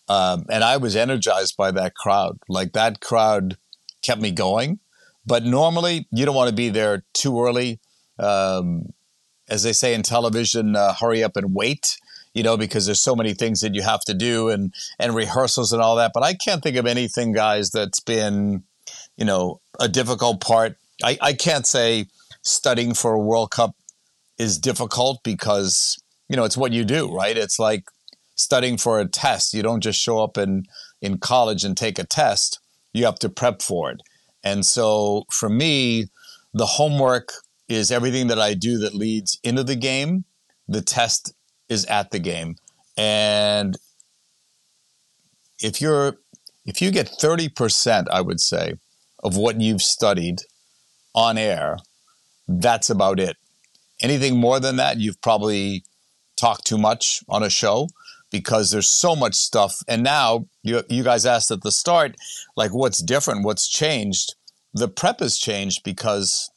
Um, 0.09 0.45
and 0.47 0.63
I 0.63 0.77
was 0.77 0.95
energized 0.95 1.57
by 1.57 1.71
that 1.71 1.95
crowd. 1.95 2.37
Like 2.47 2.73
that 2.73 2.99
crowd 2.99 3.57
kept 4.03 4.21
me 4.21 4.29
going. 4.29 4.77
But 5.25 5.43
normally, 5.43 6.07
you 6.11 6.23
don't 6.23 6.35
want 6.35 6.51
to 6.51 6.55
be 6.55 6.69
there 6.69 7.03
too 7.13 7.41
early. 7.41 7.79
Um, 8.19 8.93
as 9.49 9.63
they 9.63 9.73
say 9.73 9.95
in 9.95 10.03
television, 10.03 10.75
uh, 10.75 10.93
hurry 10.93 11.23
up 11.23 11.35
and 11.35 11.55
wait 11.55 11.97
you 12.35 12.43
know, 12.43 12.57
because 12.57 12.85
there's 12.85 13.01
so 13.01 13.15
many 13.15 13.33
things 13.33 13.61
that 13.61 13.73
you 13.73 13.81
have 13.81 14.01
to 14.01 14.13
do 14.13 14.49
and 14.49 14.73
and 14.99 15.15
rehearsals 15.15 15.73
and 15.73 15.81
all 15.81 15.95
that. 15.95 16.11
But 16.13 16.21
I 16.21 16.35
can't 16.35 16.61
think 16.61 16.75
of 16.77 16.85
anything, 16.85 17.31
guys, 17.31 17.71
that's 17.71 18.01
been, 18.01 18.63
you 19.17 19.25
know, 19.25 19.61
a 19.79 19.87
difficult 19.87 20.41
part. 20.41 20.77
I, 21.03 21.17
I 21.21 21.33
can't 21.33 21.65
say 21.65 22.05
studying 22.43 22.93
for 22.93 23.13
a 23.13 23.19
World 23.19 23.51
Cup 23.51 23.75
is 24.37 24.59
difficult 24.59 25.23
because, 25.23 25.97
you 26.29 26.35
know, 26.35 26.43
it's 26.43 26.57
what 26.57 26.73
you 26.73 26.83
do, 26.83 27.11
right? 27.11 27.37
It's 27.37 27.57
like 27.57 27.85
studying 28.35 28.77
for 28.77 28.99
a 28.99 29.07
test. 29.07 29.53
You 29.53 29.63
don't 29.63 29.81
just 29.81 29.99
show 29.99 30.21
up 30.21 30.37
in, 30.37 30.65
in 31.01 31.17
college 31.17 31.63
and 31.63 31.75
take 31.75 31.97
a 31.97 32.03
test. 32.03 32.59
You 32.93 33.05
have 33.05 33.19
to 33.19 33.29
prep 33.29 33.61
for 33.61 33.91
it. 33.91 34.01
And 34.43 34.65
so 34.65 35.23
for 35.31 35.49
me, 35.49 36.07
the 36.53 36.65
homework 36.65 37.31
is 37.67 37.91
everything 37.91 38.27
that 38.27 38.39
I 38.39 38.53
do 38.53 38.77
that 38.79 38.93
leads 38.93 39.39
into 39.43 39.63
the 39.63 39.75
game. 39.75 40.25
The 40.67 40.81
test 40.81 41.33
is 41.69 41.85
at 41.85 42.11
the 42.11 42.19
game. 42.19 42.55
And 42.97 43.77
if 45.59 45.81
you're 45.81 46.17
if 46.65 46.81
you 46.81 46.91
get 46.91 47.07
30%, 47.07 48.07
I 48.09 48.21
would 48.21 48.41
say, 48.41 48.73
of 49.23 49.37
what 49.37 49.61
you've 49.61 49.83
studied 49.83 50.39
on 51.13 51.37
air, 51.37 51.77
that's 52.47 52.89
about 52.89 53.19
it. 53.19 53.37
Anything 54.01 54.37
more 54.37 54.59
than 54.59 54.75
that, 54.77 54.99
you've 54.99 55.21
probably 55.21 55.83
talked 56.35 56.65
too 56.65 56.77
much 56.77 57.23
on 57.29 57.43
a 57.43 57.49
show 57.49 57.87
because 58.31 58.71
there's 58.71 58.89
so 58.89 59.15
much 59.15 59.35
stuff. 59.35 59.77
And 59.87 60.03
now 60.03 60.47
you, 60.63 60.83
you 60.89 61.03
guys 61.03 61.25
asked 61.25 61.51
at 61.51 61.61
the 61.61 61.71
start, 61.71 62.15
like, 62.57 62.73
what's 62.73 63.01
different? 63.01 63.45
What's 63.45 63.69
changed? 63.69 64.35
The 64.73 64.89
prep 64.89 65.19
has 65.19 65.37
changed 65.37 65.83
because 65.83 66.49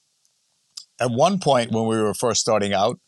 at 1.01 1.11
one 1.11 1.39
point 1.39 1.71
when 1.71 1.87
we 1.87 1.97
were 1.97 2.15
first 2.15 2.41
starting 2.41 2.73
out, 2.73 2.99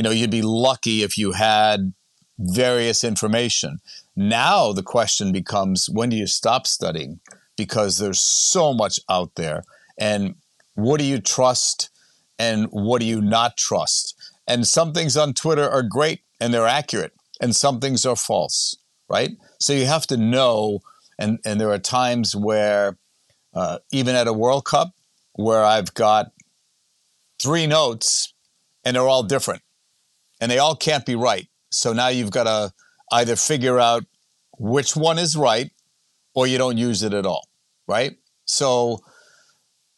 you 0.00 0.02
know, 0.02 0.10
you'd 0.12 0.30
be 0.30 0.40
lucky 0.40 1.02
if 1.02 1.18
you 1.18 1.32
had 1.32 1.92
various 2.38 3.04
information. 3.04 3.80
Now 4.16 4.72
the 4.72 4.82
question 4.82 5.30
becomes 5.30 5.90
when 5.90 6.08
do 6.08 6.16
you 6.16 6.26
stop 6.26 6.66
studying? 6.66 7.20
Because 7.54 7.98
there's 7.98 8.18
so 8.18 8.72
much 8.72 8.98
out 9.10 9.34
there. 9.34 9.62
And 9.98 10.36
what 10.74 11.00
do 11.00 11.04
you 11.04 11.20
trust 11.20 11.90
and 12.38 12.68
what 12.70 13.00
do 13.00 13.06
you 13.06 13.20
not 13.20 13.58
trust? 13.58 14.16
And 14.46 14.66
some 14.66 14.94
things 14.94 15.18
on 15.18 15.34
Twitter 15.34 15.68
are 15.68 15.82
great 15.82 16.22
and 16.40 16.54
they're 16.54 16.66
accurate, 16.66 17.12
and 17.38 17.54
some 17.54 17.78
things 17.78 18.06
are 18.06 18.16
false, 18.16 18.74
right? 19.06 19.32
So 19.58 19.74
you 19.74 19.84
have 19.84 20.06
to 20.06 20.16
know. 20.16 20.80
And, 21.18 21.40
and 21.44 21.60
there 21.60 21.70
are 21.72 21.78
times 21.78 22.34
where, 22.34 22.96
uh, 23.52 23.80
even 23.92 24.14
at 24.14 24.26
a 24.26 24.32
World 24.32 24.64
Cup, 24.64 24.94
where 25.34 25.62
I've 25.62 25.92
got 25.92 26.32
three 27.38 27.66
notes 27.66 28.32
and 28.82 28.96
they're 28.96 29.06
all 29.06 29.24
different 29.24 29.60
and 30.40 30.50
they 30.50 30.58
all 30.58 30.76
can't 30.76 31.04
be 31.04 31.14
right. 31.14 31.48
So 31.70 31.92
now 31.92 32.08
you've 32.08 32.30
got 32.30 32.44
to 32.44 32.72
either 33.12 33.36
figure 33.36 33.78
out 33.78 34.04
which 34.58 34.96
one 34.96 35.18
is 35.18 35.36
right 35.36 35.70
or 36.34 36.46
you 36.46 36.58
don't 36.58 36.76
use 36.76 37.02
it 37.02 37.12
at 37.12 37.26
all, 37.26 37.48
right? 37.86 38.16
So 38.44 39.00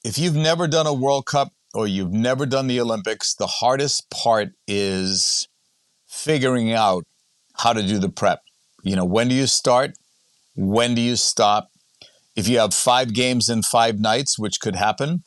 if 0.05 0.19
you've 0.19 0.37
never 0.37 0.67
done 0.67 0.87
a 0.87 0.93
World 0.93 1.27
Cup 1.27 1.53
or 1.75 1.87
you've 1.87 2.13
never 2.13 2.47
done 2.47 2.67
the 2.67 2.81
Olympics, 2.81 3.35
the 3.35 3.47
hardest 3.47 4.11
part 4.11 4.51
is 4.67 5.49
figuring 6.07 6.73
out 6.73 7.05
how 7.55 7.73
to 7.73 7.83
do 7.83 7.99
the 7.99 8.09
prep. 8.09 8.43
You 8.83 8.97
know, 8.97 9.05
when 9.05 9.29
do 9.29 9.35
you 9.35 9.47
start? 9.47 9.93
When 10.55 10.95
do 10.95 11.01
you 11.01 11.17
stop? 11.17 11.71
If 12.35 12.49
you 12.49 12.59
have 12.59 12.75
five 12.75 13.15
games 13.15 13.49
in 13.49 13.63
five 13.63 13.99
nights, 13.99 14.39
which 14.39 14.61
could 14.61 14.77
happen, 14.77 15.23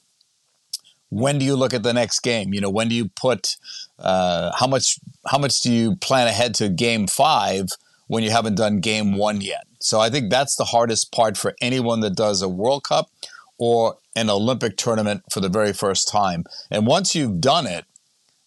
when 1.09 1.37
do 1.37 1.45
you 1.45 1.55
look 1.55 1.73
at 1.73 1.83
the 1.83 1.93
next 1.93 2.19
game? 2.19 2.53
You 2.53 2.61
know, 2.61 2.69
when 2.69 2.89
do 2.89 2.95
you 2.95 3.09
put 3.09 3.55
uh, 3.99 4.51
how 4.57 4.67
much 4.67 4.99
how 5.27 5.37
much 5.37 5.61
do 5.61 5.71
you 5.71 5.95
plan 5.97 6.27
ahead 6.27 6.53
to 6.55 6.69
game 6.69 7.07
five 7.07 7.67
when 8.07 8.23
you 8.23 8.31
haven't 8.31 8.55
done 8.55 8.79
game 8.79 9.17
one 9.17 9.41
yet? 9.41 9.65
So 9.79 9.99
I 9.99 10.09
think 10.09 10.29
that's 10.29 10.55
the 10.55 10.65
hardest 10.65 11.11
part 11.11 11.37
for 11.37 11.55
anyone 11.61 11.99
that 12.01 12.15
does 12.15 12.41
a 12.41 12.49
World 12.49 12.83
Cup 12.83 13.09
or 13.57 13.97
an 14.15 14.29
Olympic 14.29 14.77
tournament 14.77 15.23
for 15.31 15.39
the 15.39 15.49
very 15.49 15.73
first 15.73 16.07
time. 16.07 16.43
And 16.69 16.87
once 16.87 17.15
you've 17.15 17.39
done 17.39 17.67
it, 17.67 17.85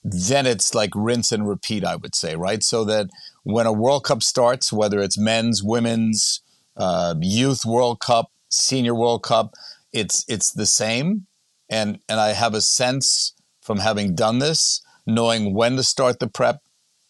then 0.02 0.46
it's 0.46 0.74
like 0.74 0.90
rinse 0.94 1.32
and 1.32 1.48
repeat, 1.48 1.84
I 1.84 1.96
would 1.96 2.14
say, 2.14 2.36
right? 2.36 2.62
So 2.62 2.84
that 2.84 3.08
when 3.42 3.66
a 3.66 3.72
World 3.72 4.04
Cup 4.04 4.22
starts, 4.22 4.72
whether 4.72 5.00
it's 5.00 5.18
men's, 5.18 5.62
women's, 5.62 6.42
uh, 6.76 7.14
youth 7.20 7.64
World 7.64 8.00
Cup, 8.00 8.30
senior 8.48 8.94
World 8.94 9.22
Cup, 9.22 9.54
it's 9.92 10.24
it's 10.28 10.52
the 10.52 10.66
same, 10.66 11.26
and 11.68 11.98
and 12.08 12.20
I 12.20 12.32
have 12.32 12.54
a 12.54 12.60
sense 12.60 13.34
from 13.60 13.78
having 13.78 14.14
done 14.14 14.38
this, 14.38 14.82
knowing 15.08 15.54
when 15.54 15.76
to 15.76 15.82
start 15.82 16.20
the 16.20 16.28
prep, 16.28 16.60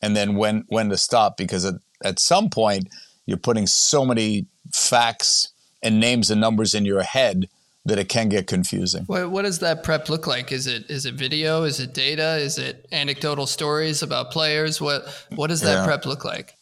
and 0.00 0.16
then 0.16 0.36
when 0.36 0.64
when 0.68 0.88
to 0.88 0.96
stop, 0.96 1.36
because 1.36 1.64
at, 1.64 1.74
at 2.02 2.18
some 2.18 2.48
point 2.48 2.88
you're 3.26 3.36
putting 3.36 3.66
so 3.66 4.06
many 4.06 4.46
facts 4.72 5.52
and 5.82 6.00
names 6.00 6.30
and 6.30 6.40
numbers 6.40 6.74
in 6.74 6.84
your 6.84 7.02
head 7.02 7.48
that 7.84 7.98
it 7.98 8.08
can 8.08 8.28
get 8.28 8.46
confusing. 8.46 9.04
What, 9.04 9.30
what, 9.30 9.42
does 9.42 9.60
that 9.60 9.82
prep 9.82 10.08
look 10.08 10.26
like? 10.26 10.52
Is 10.52 10.66
it 10.66 10.88
is 10.90 11.06
it 11.06 11.14
video? 11.14 11.64
Is 11.64 11.80
it 11.80 11.92
data? 11.92 12.36
Is 12.36 12.58
it 12.58 12.86
anecdotal 12.92 13.46
stories 13.46 14.02
about 14.02 14.30
players? 14.30 14.80
What 14.80 15.08
what 15.34 15.48
does 15.48 15.60
that 15.62 15.80
yeah. 15.80 15.84
prep 15.84 16.06
look 16.06 16.24
like? 16.24 16.54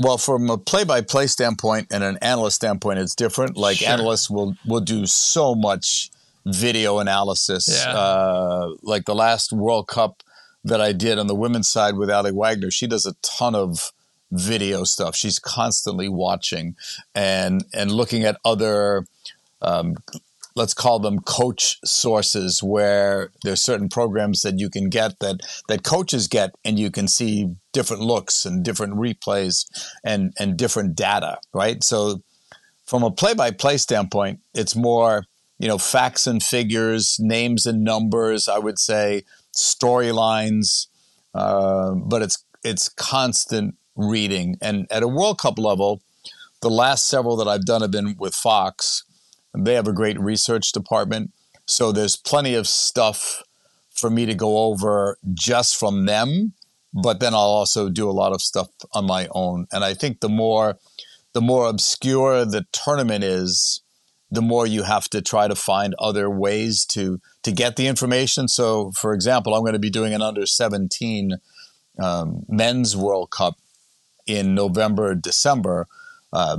Well, 0.00 0.16
from 0.16 0.48
a 0.48 0.56
play-by-play 0.56 1.26
standpoint 1.26 1.88
and 1.90 2.04
an 2.04 2.18
analyst 2.22 2.56
standpoint, 2.56 3.00
it's 3.00 3.16
different. 3.16 3.56
Like 3.56 3.78
sure. 3.78 3.88
analysts 3.88 4.30
will 4.30 4.54
will 4.66 4.80
do 4.80 5.06
so 5.06 5.54
much 5.54 6.10
video 6.46 6.98
analysis. 6.98 7.68
Yeah. 7.68 7.92
Uh, 7.92 8.74
like 8.82 9.04
the 9.04 9.14
last 9.14 9.52
World 9.52 9.88
Cup 9.88 10.22
that 10.64 10.80
I 10.80 10.92
did 10.92 11.18
on 11.18 11.26
the 11.26 11.34
women's 11.34 11.68
side 11.68 11.96
with 11.96 12.10
Aly 12.10 12.32
Wagner, 12.32 12.70
she 12.70 12.86
does 12.86 13.06
a 13.06 13.14
ton 13.22 13.54
of 13.54 13.92
video 14.30 14.84
stuff. 14.84 15.16
She's 15.16 15.38
constantly 15.38 16.08
watching 16.08 16.76
and 17.14 17.64
and 17.72 17.90
looking 17.90 18.24
at 18.24 18.38
other 18.44 19.06
um, 19.62 19.96
let's 20.58 20.74
call 20.74 20.98
them 20.98 21.20
coach 21.20 21.78
sources 21.84 22.62
where 22.62 23.30
there's 23.44 23.62
certain 23.62 23.88
programs 23.88 24.40
that 24.42 24.58
you 24.58 24.68
can 24.68 24.90
get 24.90 25.18
that 25.20 25.40
that 25.68 25.84
coaches 25.84 26.26
get 26.26 26.50
and 26.64 26.78
you 26.78 26.90
can 26.90 27.06
see 27.06 27.54
different 27.72 28.02
looks 28.02 28.44
and 28.44 28.64
different 28.64 28.94
replays 28.94 29.66
and 30.04 30.34
and 30.38 30.56
different 30.56 30.96
data 30.96 31.38
right 31.54 31.84
so 31.84 32.20
from 32.84 33.02
a 33.02 33.10
play-by-play 33.10 33.76
standpoint 33.76 34.40
it's 34.52 34.74
more 34.74 35.24
you 35.58 35.68
know 35.68 35.78
facts 35.78 36.26
and 36.26 36.42
figures 36.42 37.16
names 37.20 37.64
and 37.64 37.84
numbers 37.84 38.48
i 38.48 38.58
would 38.58 38.78
say 38.78 39.22
storylines 39.58 40.86
uh, 41.34 41.92
but 41.94 42.22
it's 42.22 42.44
it's 42.64 42.88
constant 42.88 43.74
reading 43.96 44.56
and 44.60 44.86
at 44.90 45.02
a 45.02 45.08
world 45.08 45.38
cup 45.38 45.58
level 45.58 46.00
the 46.62 46.70
last 46.70 47.06
several 47.06 47.36
that 47.36 47.48
i've 47.48 47.64
done 47.64 47.80
have 47.80 47.90
been 47.90 48.16
with 48.18 48.34
fox 48.34 49.04
they 49.64 49.74
have 49.74 49.88
a 49.88 49.92
great 49.92 50.18
research 50.20 50.72
department. 50.72 51.32
So 51.66 51.92
there's 51.92 52.16
plenty 52.16 52.54
of 52.54 52.66
stuff 52.66 53.42
for 53.90 54.10
me 54.10 54.26
to 54.26 54.34
go 54.34 54.58
over 54.58 55.18
just 55.34 55.76
from 55.76 56.06
them, 56.06 56.52
but 56.94 57.20
then 57.20 57.34
I'll 57.34 57.40
also 57.40 57.88
do 57.88 58.08
a 58.08 58.12
lot 58.12 58.32
of 58.32 58.40
stuff 58.40 58.68
on 58.92 59.06
my 59.06 59.28
own. 59.32 59.66
And 59.72 59.84
I 59.84 59.94
think 59.94 60.20
the 60.20 60.28
more 60.28 60.78
the 61.34 61.40
more 61.40 61.68
obscure 61.68 62.44
the 62.44 62.66
tournament 62.72 63.22
is, 63.22 63.82
the 64.30 64.42
more 64.42 64.66
you 64.66 64.82
have 64.82 65.08
to 65.08 65.22
try 65.22 65.48
to 65.48 65.54
find 65.54 65.94
other 65.98 66.28
ways 66.28 66.84
to 66.86 67.20
to 67.42 67.52
get 67.52 67.76
the 67.76 67.86
information. 67.86 68.48
So, 68.48 68.92
for 68.92 69.12
example, 69.14 69.54
I'm 69.54 69.62
going 69.62 69.72
to 69.72 69.78
be 69.78 69.90
doing 69.90 70.14
an 70.14 70.22
under 70.22 70.46
17 70.46 71.38
um, 71.98 72.44
men's 72.48 72.96
World 72.96 73.30
Cup 73.30 73.56
in 74.26 74.54
November, 74.54 75.14
December. 75.14 75.86
Uh, 76.32 76.58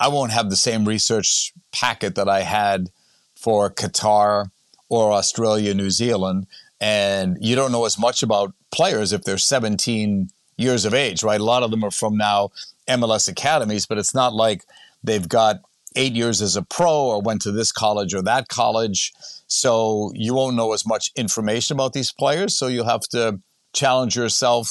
I 0.00 0.08
won't 0.08 0.32
have 0.32 0.50
the 0.50 0.56
same 0.56 0.86
research 0.86 1.52
packet 1.72 2.14
that 2.14 2.28
I 2.28 2.42
had 2.42 2.90
for 3.36 3.70
Qatar 3.70 4.50
or 4.88 5.12
Australia, 5.12 5.74
New 5.74 5.90
Zealand. 5.90 6.46
And 6.80 7.36
you 7.40 7.54
don't 7.54 7.72
know 7.72 7.84
as 7.84 7.98
much 7.98 8.22
about 8.22 8.54
players 8.72 9.12
if 9.12 9.22
they're 9.22 9.38
17 9.38 10.30
years 10.56 10.84
of 10.84 10.94
age, 10.94 11.22
right? 11.22 11.40
A 11.40 11.44
lot 11.44 11.62
of 11.62 11.70
them 11.70 11.84
are 11.84 11.90
from 11.90 12.16
now 12.16 12.50
MLS 12.88 13.28
academies, 13.28 13.86
but 13.86 13.98
it's 13.98 14.14
not 14.14 14.34
like 14.34 14.64
they've 15.02 15.28
got 15.28 15.60
eight 15.96 16.12
years 16.12 16.42
as 16.42 16.56
a 16.56 16.62
pro 16.62 16.90
or 16.90 17.22
went 17.22 17.42
to 17.42 17.52
this 17.52 17.72
college 17.72 18.14
or 18.14 18.22
that 18.22 18.48
college. 18.48 19.12
So 19.46 20.10
you 20.14 20.34
won't 20.34 20.56
know 20.56 20.72
as 20.72 20.86
much 20.86 21.10
information 21.16 21.76
about 21.76 21.92
these 21.92 22.12
players. 22.12 22.56
So 22.56 22.66
you'll 22.66 22.88
have 22.88 23.02
to 23.12 23.40
challenge 23.72 24.16
yourself, 24.16 24.68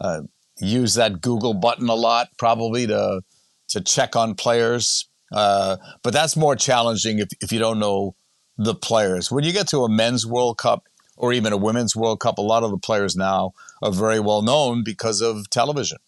uh, 0.00 0.22
use 0.60 0.94
that 0.94 1.20
Google 1.20 1.54
button 1.54 1.88
a 1.88 1.94
lot, 1.94 2.28
probably 2.38 2.86
to 2.86 3.22
to 3.68 3.80
check 3.80 4.14
on 4.14 4.34
players. 4.34 5.08
Uh, 5.32 5.76
but 6.02 6.12
that's 6.12 6.36
more 6.36 6.54
challenging 6.54 7.18
if, 7.18 7.28
if 7.40 7.50
you 7.50 7.58
don't 7.58 7.78
know 7.78 8.14
the 8.56 8.74
players. 8.74 9.30
When 9.30 9.42
you 9.42 9.52
get 9.52 9.66
to 9.68 9.84
a 9.84 9.88
men's 9.88 10.26
World 10.26 10.58
Cup 10.58 10.84
or 11.16 11.32
even 11.32 11.52
a 11.52 11.56
women's 11.56 11.96
World 11.96 12.20
Cup, 12.20 12.38
a 12.38 12.42
lot 12.42 12.62
of 12.62 12.70
the 12.70 12.78
players 12.78 13.16
now 13.16 13.52
are 13.82 13.90
very 13.90 14.20
well 14.20 14.42
known 14.42 14.84
because 14.84 15.20
of 15.20 15.50
television. 15.50 15.98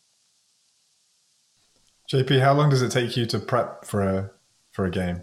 JP, 2.13 2.41
how 2.41 2.55
long 2.55 2.71
does 2.71 2.83
it 2.83 2.93
take 2.93 3.17
you 3.17 3.27
to 3.27 3.41
prep 3.41 3.85
for 3.85 4.03
a 4.03 4.31
for 4.77 4.85
a 4.85 4.91
game? 4.91 5.23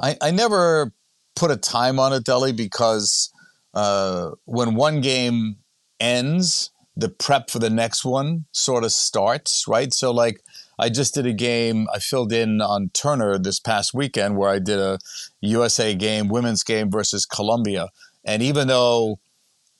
I, 0.00 0.16
I 0.20 0.30
never 0.32 0.92
put 1.36 1.50
a 1.50 1.56
time 1.56 2.00
on 2.00 2.12
it, 2.12 2.24
Deli, 2.24 2.52
because 2.52 3.30
uh, 3.74 4.30
when 4.46 4.74
one 4.74 5.00
game 5.00 5.56
ends, 6.00 6.70
the 6.96 7.08
prep 7.08 7.50
for 7.50 7.58
the 7.58 7.70
next 7.70 8.04
one 8.04 8.46
sort 8.50 8.82
of 8.82 8.92
starts, 8.92 9.66
right? 9.68 9.92
So, 9.92 10.10
like 10.10 10.40
I 10.78 10.88
just 10.88 11.14
did 11.14 11.26
a 11.26 11.32
game. 11.32 11.86
I 11.94 11.98
filled 11.98 12.32
in 12.32 12.60
on 12.60 12.90
Turner 12.94 13.38
this 13.38 13.60
past 13.60 13.94
weekend 13.94 14.36
where 14.36 14.50
I 14.50 14.58
did 14.58 14.78
a 14.78 14.98
USA 15.40 15.94
game, 15.94 16.28
women's 16.28 16.64
game 16.64 16.90
versus 16.90 17.26
Colombia. 17.26 17.88
And 18.24 18.42
even 18.42 18.68
though 18.68 19.18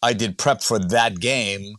I 0.02 0.12
did 0.12 0.38
prep 0.38 0.62
for 0.62 0.78
that 0.78 1.18
game, 1.18 1.76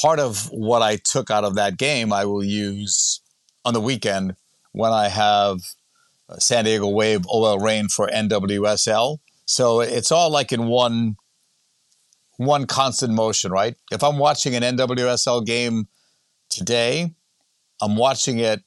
part 0.00 0.18
of 0.18 0.50
what 0.50 0.82
I 0.82 0.96
took 0.96 1.30
out 1.30 1.44
of 1.44 1.54
that 1.54 1.78
game 1.78 2.12
I 2.12 2.26
will 2.26 2.44
use 2.44 3.20
on 3.64 3.74
the 3.74 3.80
weekend 3.80 4.36
when 4.72 4.92
I 4.92 5.08
have 5.08 5.60
Uh, 6.28 6.38
San 6.38 6.64
Diego 6.64 6.88
Wave 6.88 7.24
OL 7.28 7.58
Reign 7.58 7.88
for 7.88 8.08
NWSL. 8.08 9.18
So 9.46 9.80
it's 9.80 10.12
all 10.12 10.30
like 10.30 10.52
in 10.52 10.66
one 10.68 11.16
one 12.36 12.66
constant 12.66 13.12
motion, 13.12 13.50
right? 13.50 13.74
If 13.90 14.04
I'm 14.04 14.18
watching 14.18 14.54
an 14.54 14.62
NWSL 14.62 15.44
game 15.44 15.88
today, 16.48 17.14
I'm 17.80 17.96
watching 17.96 18.38
it 18.38 18.62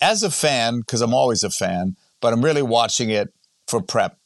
as 0.00 0.22
a 0.22 0.30
fan 0.30 0.80
because 0.80 1.00
I'm 1.00 1.14
always 1.14 1.42
a 1.42 1.50
fan, 1.50 1.96
but 2.20 2.32
I'm 2.32 2.44
really 2.44 2.62
watching 2.62 3.10
it 3.10 3.32
for 3.66 3.80
prep. 3.80 4.18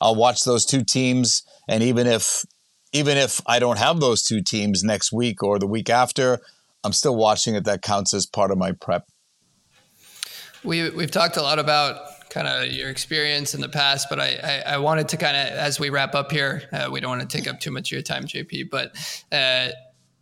I'll 0.00 0.14
watch 0.14 0.44
those 0.44 0.66
two 0.66 0.84
teams, 0.84 1.42
and 1.68 1.82
even 1.82 2.06
if 2.06 2.44
even 2.92 3.16
if 3.16 3.40
I 3.46 3.58
don't 3.58 3.78
have 3.78 4.00
those 4.00 4.22
two 4.22 4.42
teams 4.42 4.82
next 4.84 5.12
week 5.12 5.42
or 5.42 5.58
the 5.58 5.66
week 5.66 5.88
after, 5.88 6.40
I'm 6.84 6.92
still 6.92 7.16
watching 7.16 7.54
it. 7.54 7.64
That 7.64 7.82
counts 7.82 8.12
as 8.12 8.26
part 8.26 8.50
of 8.50 8.58
my 8.58 8.72
prep. 8.72 9.06
We 10.64 10.90
we've 10.90 11.10
talked 11.10 11.36
a 11.36 11.42
lot 11.42 11.58
about 11.58 12.28
kind 12.30 12.46
of 12.48 12.72
your 12.72 12.88
experience 12.88 13.54
in 13.54 13.60
the 13.60 13.68
past, 13.68 14.08
but 14.08 14.20
I 14.20 14.62
I, 14.66 14.74
I 14.74 14.78
wanted 14.78 15.08
to 15.10 15.16
kind 15.16 15.36
of 15.36 15.58
as 15.58 15.80
we 15.80 15.90
wrap 15.90 16.14
up 16.14 16.30
here, 16.30 16.62
uh, 16.72 16.88
we 16.90 17.00
don't 17.00 17.10
want 17.10 17.28
to 17.28 17.36
take 17.36 17.48
up 17.48 17.60
too 17.60 17.70
much 17.70 17.88
of 17.88 17.92
your 17.92 18.02
time, 18.02 18.24
JP, 18.24 18.70
but. 18.70 18.94
Uh, 19.30 19.70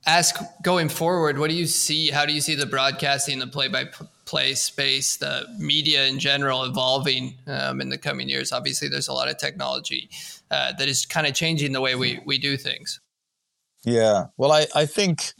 ask 0.07 0.37
going 0.63 0.89
forward, 0.89 1.39
what 1.39 1.51
do 1.51 1.57
you 1.57 1.67
see? 1.67 2.11
How 2.11 2.25
do 2.25 2.33
you 2.33 2.41
see 2.41 2.55
the 2.55 2.67
broadcasting, 2.67 3.39
the 3.39 3.47
play 3.47 3.69
by 3.69 3.87
play 4.25 4.55
space, 4.55 5.17
the 5.17 5.47
media 5.59 6.07
in 6.07 6.19
general 6.19 6.65
evolving 6.65 7.35
um, 7.47 7.81
in 7.81 7.89
the 7.89 7.99
coming 7.99 8.29
years? 8.29 8.53
Obviously, 8.53 8.89
there's 8.89 9.09
a 9.09 9.13
lot 9.13 9.29
of 9.29 9.37
technology 9.37 10.09
uh, 10.51 10.73
that 10.79 10.89
is 10.89 11.07
kind 11.07 11.27
of 11.27 11.35
changing 11.35 11.73
the 11.73 11.81
way 11.81 11.95
we, 11.95 12.21
we 12.25 12.39
do 12.39 12.57
things. 12.57 13.01
Yeah. 13.85 14.27
Well, 14.37 14.53
I, 14.53 14.67
I 14.75 14.87
think 14.87 15.33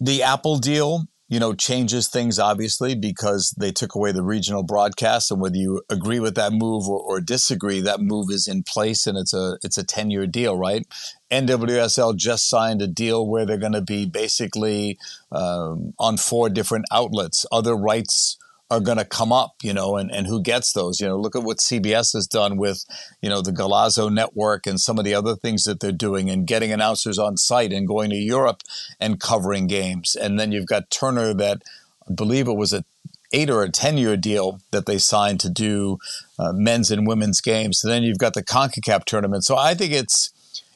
the 0.00 0.22
Apple 0.22 0.58
deal 0.58 1.06
you 1.28 1.38
know, 1.38 1.52
changes 1.52 2.08
things 2.08 2.38
obviously 2.38 2.94
because 2.94 3.54
they 3.58 3.70
took 3.70 3.94
away 3.94 4.12
the 4.12 4.22
regional 4.22 4.62
broadcast. 4.62 5.30
And 5.30 5.40
whether 5.40 5.56
you 5.56 5.82
agree 5.90 6.20
with 6.20 6.34
that 6.36 6.52
move 6.52 6.88
or, 6.88 7.00
or 7.00 7.20
disagree, 7.20 7.80
that 7.80 8.00
move 8.00 8.30
is 8.30 8.48
in 8.48 8.62
place 8.62 9.06
and 9.06 9.18
it's 9.18 9.34
a 9.34 9.58
it's 9.62 9.76
a 9.76 9.84
ten 9.84 10.10
year 10.10 10.26
deal, 10.26 10.56
right? 10.56 10.86
NWSL 11.30 12.16
just 12.16 12.48
signed 12.48 12.80
a 12.80 12.86
deal 12.86 13.26
where 13.26 13.44
they're 13.44 13.58
going 13.58 13.72
to 13.72 13.82
be 13.82 14.06
basically 14.06 14.98
um, 15.30 15.92
on 15.98 16.16
four 16.16 16.48
different 16.48 16.86
outlets. 16.90 17.44
Other 17.52 17.76
rights 17.76 18.38
are 18.70 18.80
going 18.80 18.98
to 18.98 19.04
come 19.04 19.32
up, 19.32 19.54
you 19.62 19.72
know, 19.72 19.96
and, 19.96 20.10
and 20.10 20.26
who 20.26 20.42
gets 20.42 20.72
those. 20.72 21.00
You 21.00 21.08
know, 21.08 21.18
look 21.18 21.34
at 21.34 21.42
what 21.42 21.58
CBS 21.58 22.12
has 22.12 22.26
done 22.26 22.58
with, 22.58 22.84
you 23.22 23.30
know, 23.30 23.40
the 23.40 23.50
Golazo 23.50 24.12
network 24.12 24.66
and 24.66 24.78
some 24.78 24.98
of 24.98 25.04
the 25.04 25.14
other 25.14 25.34
things 25.34 25.64
that 25.64 25.80
they're 25.80 25.92
doing 25.92 26.28
and 26.28 26.46
getting 26.46 26.70
announcers 26.70 27.18
on 27.18 27.36
site 27.36 27.72
and 27.72 27.88
going 27.88 28.10
to 28.10 28.16
Europe 28.16 28.62
and 29.00 29.20
covering 29.20 29.66
games. 29.66 30.14
And 30.14 30.38
then 30.38 30.52
you've 30.52 30.66
got 30.66 30.90
Turner 30.90 31.32
that 31.34 31.62
I 32.08 32.12
believe 32.12 32.46
it 32.46 32.56
was 32.56 32.72
a 32.72 32.84
eight 33.32 33.50
or 33.50 33.62
a 33.62 33.70
10 33.70 33.98
year 33.98 34.16
deal 34.16 34.60
that 34.70 34.86
they 34.86 34.98
signed 34.98 35.40
to 35.40 35.50
do 35.50 35.98
uh, 36.38 36.52
men's 36.52 36.90
and 36.90 37.06
women's 37.06 37.40
games. 37.40 37.82
And 37.84 37.92
then 37.92 38.02
you've 38.02 38.18
got 38.18 38.34
the 38.34 38.42
CONCACAF 38.42 39.04
tournament. 39.04 39.44
So 39.44 39.56
I 39.56 39.74
think 39.74 39.92
it's, 39.92 40.30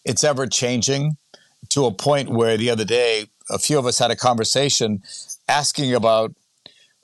it's 0.04 0.24
ever 0.24 0.46
changing 0.46 1.16
to 1.70 1.86
a 1.86 1.92
point 1.92 2.28
where 2.28 2.56
the 2.56 2.70
other 2.70 2.84
day, 2.84 3.26
a 3.50 3.58
few 3.58 3.78
of 3.78 3.86
us 3.86 3.98
had 3.98 4.10
a 4.10 4.16
conversation 4.16 5.02
asking 5.48 5.94
about 5.94 6.34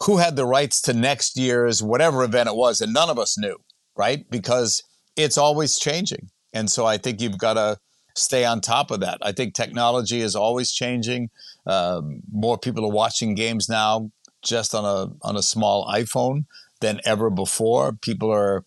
who 0.05 0.19
had 0.19 0.37
the 0.37 0.47
rights 0.47 0.81
to 0.83 0.93
next 0.93 1.37
year's 1.37 1.83
whatever 1.83 2.23
event 2.23 2.49
it 2.49 2.57
was, 2.57 2.81
and 2.81 2.93
none 2.93 3.11
of 3.11 3.19
us 3.19 3.37
knew, 3.37 3.57
right? 3.97 4.29
Because 4.31 4.83
it's 5.17 5.39
always 5.39 5.79
changing. 5.79 6.31
And 6.53 6.71
so 6.71 6.87
I 6.87 6.99
think 6.99 7.21
you've 7.21 7.39
got 7.39 7.55
to 7.55 7.79
stay 8.17 8.45
on 8.45 8.61
top 8.61 8.91
of 8.91 9.01
that. 9.01 9.19
I 9.23 9.33
think 9.33 9.55
technology 9.55 10.21
is 10.21 10.35
always 10.35 10.73
changing. 10.73 11.31
Um, 11.67 12.21
more 12.33 12.59
people 12.59 12.85
are 12.85 12.93
watching 12.93 13.35
games 13.35 13.69
now 13.69 14.11
just 14.43 14.75
on 14.75 14.85
a 14.85 15.27
on 15.27 15.37
a 15.37 15.43
small 15.43 15.87
iPhone 15.87 16.47
than 16.81 17.01
ever 17.05 17.31
before. 17.31 17.93
People 17.93 18.33
are 18.33 18.65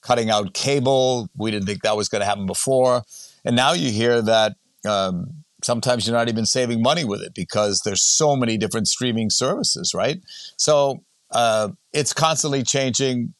cutting 0.00 0.30
out 0.30 0.54
cable. 0.54 1.28
We 1.36 1.50
didn't 1.50 1.66
think 1.66 1.82
that 1.82 1.96
was 1.96 2.08
going 2.08 2.20
to 2.20 2.26
happen 2.26 2.46
before, 2.46 3.02
and 3.44 3.54
now 3.54 3.72
you 3.72 3.90
hear 3.90 4.22
that 4.22 4.56
um, 4.86 5.44
sometimes 5.62 6.06
you're 6.06 6.16
not 6.16 6.28
even 6.28 6.46
saving 6.46 6.82
money 6.82 7.04
with 7.04 7.22
it 7.22 7.34
because 7.34 7.80
there's 7.80 8.02
so 8.02 8.36
many 8.36 8.56
different 8.56 8.88
streaming 8.88 9.30
services, 9.30 9.92
right? 9.94 10.20
So 10.56 11.02
uh, 11.30 11.70
it's 11.92 12.12
constantly 12.12 12.62
changing. 12.62 13.34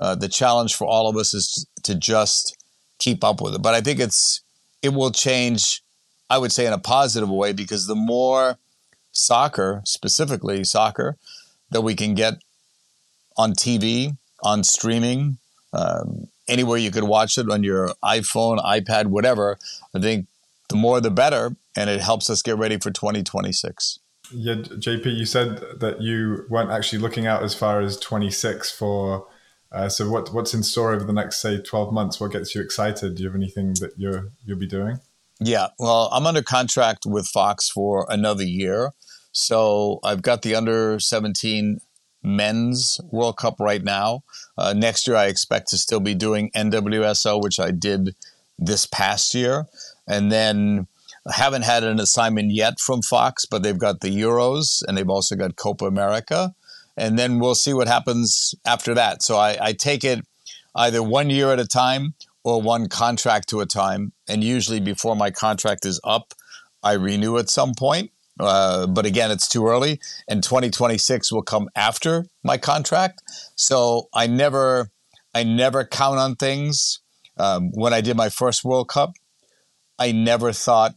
Uh, 0.00 0.14
the 0.14 0.28
challenge 0.28 0.76
for 0.76 0.86
all 0.86 1.08
of 1.08 1.16
us 1.16 1.34
is 1.34 1.66
to 1.82 1.94
just 1.94 2.56
keep 2.98 3.24
up 3.24 3.40
with 3.40 3.54
it. 3.54 3.62
But 3.62 3.74
I 3.74 3.80
think 3.80 4.00
it's 4.00 4.42
it 4.82 4.90
will 4.90 5.10
change. 5.10 5.82
I 6.30 6.38
would 6.38 6.52
say 6.52 6.66
in 6.66 6.72
a 6.72 6.78
positive 6.78 7.30
way 7.30 7.52
because 7.52 7.86
the 7.86 7.94
more 7.94 8.58
soccer, 9.12 9.82
specifically 9.84 10.62
soccer, 10.62 11.16
that 11.70 11.80
we 11.80 11.94
can 11.94 12.14
get 12.14 12.34
on 13.36 13.52
TV, 13.52 14.16
on 14.42 14.62
streaming, 14.62 15.38
um, 15.72 16.28
anywhere 16.48 16.78
you 16.78 16.90
could 16.90 17.04
watch 17.04 17.38
it 17.38 17.50
on 17.50 17.62
your 17.62 17.92
iPhone, 18.02 18.62
iPad, 18.64 19.06
whatever. 19.06 19.58
I 19.94 20.00
think 20.00 20.26
the 20.68 20.76
more 20.76 21.00
the 21.00 21.10
better, 21.10 21.56
and 21.76 21.90
it 21.90 22.00
helps 22.00 22.28
us 22.30 22.42
get 22.42 22.58
ready 22.58 22.78
for 22.78 22.90
2026. 22.90 24.00
Yeah, 24.30 24.54
JP, 24.56 25.16
you 25.16 25.24
said 25.24 25.62
that 25.80 26.02
you 26.02 26.44
weren't 26.50 26.70
actually 26.70 26.98
looking 26.98 27.26
out 27.26 27.42
as 27.42 27.54
far 27.54 27.80
as 27.80 27.98
26 27.98 28.70
for. 28.70 29.26
Uh, 29.70 29.88
so 29.88 30.08
what 30.08 30.32
what's 30.32 30.54
in 30.54 30.62
store 30.62 30.94
over 30.94 31.04
the 31.04 31.12
next 31.12 31.42
say 31.42 31.60
12 31.60 31.92
months? 31.92 32.20
What 32.20 32.32
gets 32.32 32.54
you 32.54 32.60
excited? 32.60 33.16
Do 33.16 33.22
you 33.22 33.28
have 33.28 33.36
anything 33.36 33.74
that 33.80 33.92
you're 33.96 34.30
you'll 34.44 34.58
be 34.58 34.66
doing? 34.66 34.98
Yeah, 35.40 35.68
well, 35.78 36.08
I'm 36.12 36.26
under 36.26 36.42
contract 36.42 37.06
with 37.06 37.26
Fox 37.28 37.68
for 37.68 38.06
another 38.08 38.44
year. 38.44 38.92
So 39.32 40.00
I've 40.02 40.22
got 40.22 40.42
the 40.42 40.54
under 40.54 40.98
17 40.98 41.80
men's 42.22 43.00
World 43.10 43.36
Cup 43.36 43.60
right 43.60 43.82
now. 43.82 44.24
Uh, 44.56 44.72
next 44.72 45.06
year, 45.06 45.16
I 45.16 45.26
expect 45.26 45.68
to 45.68 45.78
still 45.78 46.00
be 46.00 46.14
doing 46.14 46.50
NWSL, 46.56 47.40
which 47.42 47.60
I 47.60 47.70
did 47.70 48.16
this 48.58 48.86
past 48.86 49.34
year. 49.34 49.66
And 50.08 50.32
then 50.32 50.88
haven't 51.30 51.62
had 51.62 51.84
an 51.84 52.00
assignment 52.00 52.52
yet 52.52 52.80
from 52.80 53.02
Fox, 53.02 53.44
but 53.44 53.62
they've 53.62 53.78
got 53.78 54.00
the 54.00 54.08
Euros 54.08 54.82
and 54.86 54.96
they've 54.96 55.08
also 55.08 55.36
got 55.36 55.56
Copa 55.56 55.86
America. 55.86 56.54
And 56.96 57.18
then 57.18 57.38
we'll 57.38 57.54
see 57.54 57.74
what 57.74 57.86
happens 57.86 58.54
after 58.66 58.94
that. 58.94 59.22
So 59.22 59.36
I, 59.36 59.56
I 59.60 59.72
take 59.72 60.04
it 60.04 60.24
either 60.74 61.02
one 61.02 61.30
year 61.30 61.52
at 61.52 61.60
a 61.60 61.66
time 61.66 62.14
or 62.42 62.60
one 62.60 62.88
contract 62.88 63.48
to 63.50 63.60
a 63.60 63.66
time. 63.66 64.12
And 64.28 64.42
usually 64.42 64.80
before 64.80 65.14
my 65.14 65.30
contract 65.30 65.84
is 65.84 66.00
up, 66.02 66.34
I 66.82 66.92
renew 66.94 67.36
at 67.38 67.50
some 67.50 67.74
point. 67.74 68.10
Uh, 68.40 68.86
but 68.86 69.04
again, 69.04 69.30
it's 69.32 69.48
too 69.48 69.66
early, 69.66 70.00
and 70.28 70.44
2026 70.44 71.32
will 71.32 71.42
come 71.42 71.68
after 71.74 72.26
my 72.44 72.56
contract. 72.56 73.20
So 73.56 74.08
I 74.14 74.28
never, 74.28 74.90
I 75.34 75.42
never 75.42 75.84
count 75.84 76.20
on 76.20 76.36
things. 76.36 77.00
Um, 77.36 77.70
when 77.72 77.92
I 77.92 78.00
did 78.00 78.16
my 78.16 78.28
first 78.28 78.64
World 78.64 78.88
Cup, 78.88 79.12
I 79.98 80.12
never 80.12 80.52
thought 80.52 80.94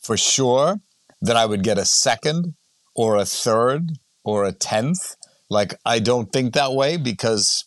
for 0.00 0.16
sure 0.16 0.80
that 1.20 1.36
I 1.36 1.46
would 1.46 1.62
get 1.62 1.78
a 1.78 1.84
second 1.84 2.54
or 2.94 3.16
a 3.16 3.24
third 3.24 3.92
or 4.24 4.44
a 4.44 4.52
tenth. 4.52 5.16
Like 5.48 5.74
I 5.84 5.98
don't 5.98 6.32
think 6.32 6.54
that 6.54 6.72
way 6.72 6.96
because 6.96 7.64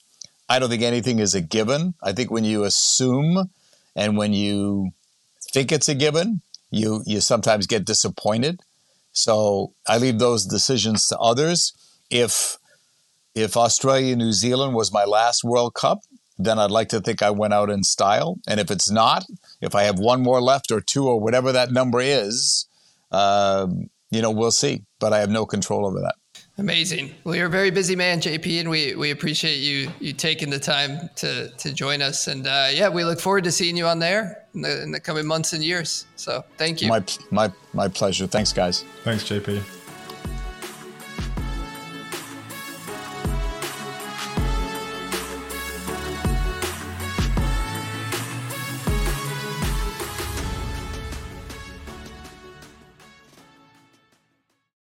I 0.47 0.59
don't 0.59 0.69
think 0.69 0.83
anything 0.83 1.19
is 1.19 1.33
a 1.33 1.41
given. 1.41 1.95
I 2.03 2.13
think 2.13 2.29
when 2.29 2.43
you 2.43 2.63
assume 2.63 3.49
and 3.95 4.17
when 4.17 4.33
you 4.33 4.91
think 5.53 5.71
it's 5.71 5.89
a 5.89 5.95
given, 5.95 6.41
you 6.69 7.01
you 7.05 7.21
sometimes 7.21 7.67
get 7.67 7.85
disappointed. 7.85 8.61
So 9.11 9.73
I 9.87 9.97
leave 9.97 10.19
those 10.19 10.45
decisions 10.45 11.07
to 11.07 11.17
others. 11.17 11.73
If 12.09 12.57
if 13.33 13.57
Australia 13.57 14.15
New 14.15 14.33
Zealand 14.33 14.75
was 14.75 14.91
my 14.91 15.05
last 15.05 15.43
World 15.43 15.73
Cup, 15.73 15.99
then 16.37 16.59
I'd 16.59 16.71
like 16.71 16.89
to 16.89 16.99
think 16.99 17.21
I 17.21 17.29
went 17.29 17.53
out 17.53 17.69
in 17.69 17.83
style. 17.83 18.39
And 18.47 18.59
if 18.59 18.69
it's 18.69 18.89
not, 18.89 19.25
if 19.61 19.75
I 19.75 19.83
have 19.83 19.99
one 19.99 20.21
more 20.21 20.41
left 20.41 20.71
or 20.71 20.81
two 20.81 21.07
or 21.07 21.19
whatever 21.19 21.51
that 21.51 21.71
number 21.71 22.01
is, 22.01 22.67
uh, 23.11 23.67
you 24.11 24.21
know, 24.21 24.31
we'll 24.31 24.51
see. 24.51 24.83
But 24.99 25.13
I 25.13 25.19
have 25.19 25.29
no 25.29 25.45
control 25.45 25.85
over 25.85 25.99
that. 26.01 26.15
Amazing. 26.57 27.13
Well, 27.25 27.35
you're 27.35 27.47
a 27.47 27.49
very 27.49 27.69
busy 27.69 27.97
man, 27.97 28.21
JP, 28.21 28.61
and 28.61 28.69
we, 28.69 28.95
we 28.95 29.11
appreciate 29.11 29.57
you 29.57 29.91
you 29.99 30.13
taking 30.13 30.49
the 30.49 30.59
time 30.59 31.09
to 31.17 31.49
to 31.49 31.73
join 31.73 32.01
us. 32.01 32.27
And 32.27 32.47
uh, 32.47 32.69
yeah, 32.71 32.87
we 32.87 33.03
look 33.03 33.19
forward 33.19 33.43
to 33.43 33.51
seeing 33.51 33.75
you 33.75 33.87
on 33.87 33.99
there 33.99 34.45
in 34.53 34.61
the, 34.61 34.83
in 34.83 34.91
the 34.91 35.01
coming 35.01 35.25
months 35.25 35.51
and 35.51 35.61
years. 35.61 36.05
So 36.15 36.45
thank 36.57 36.81
you. 36.81 36.87
My 36.87 37.03
my 37.29 37.51
my 37.73 37.89
pleasure. 37.89 38.25
Thanks, 38.25 38.53
guys. 38.53 38.85
Thanks, 39.03 39.23
JP. 39.23 39.63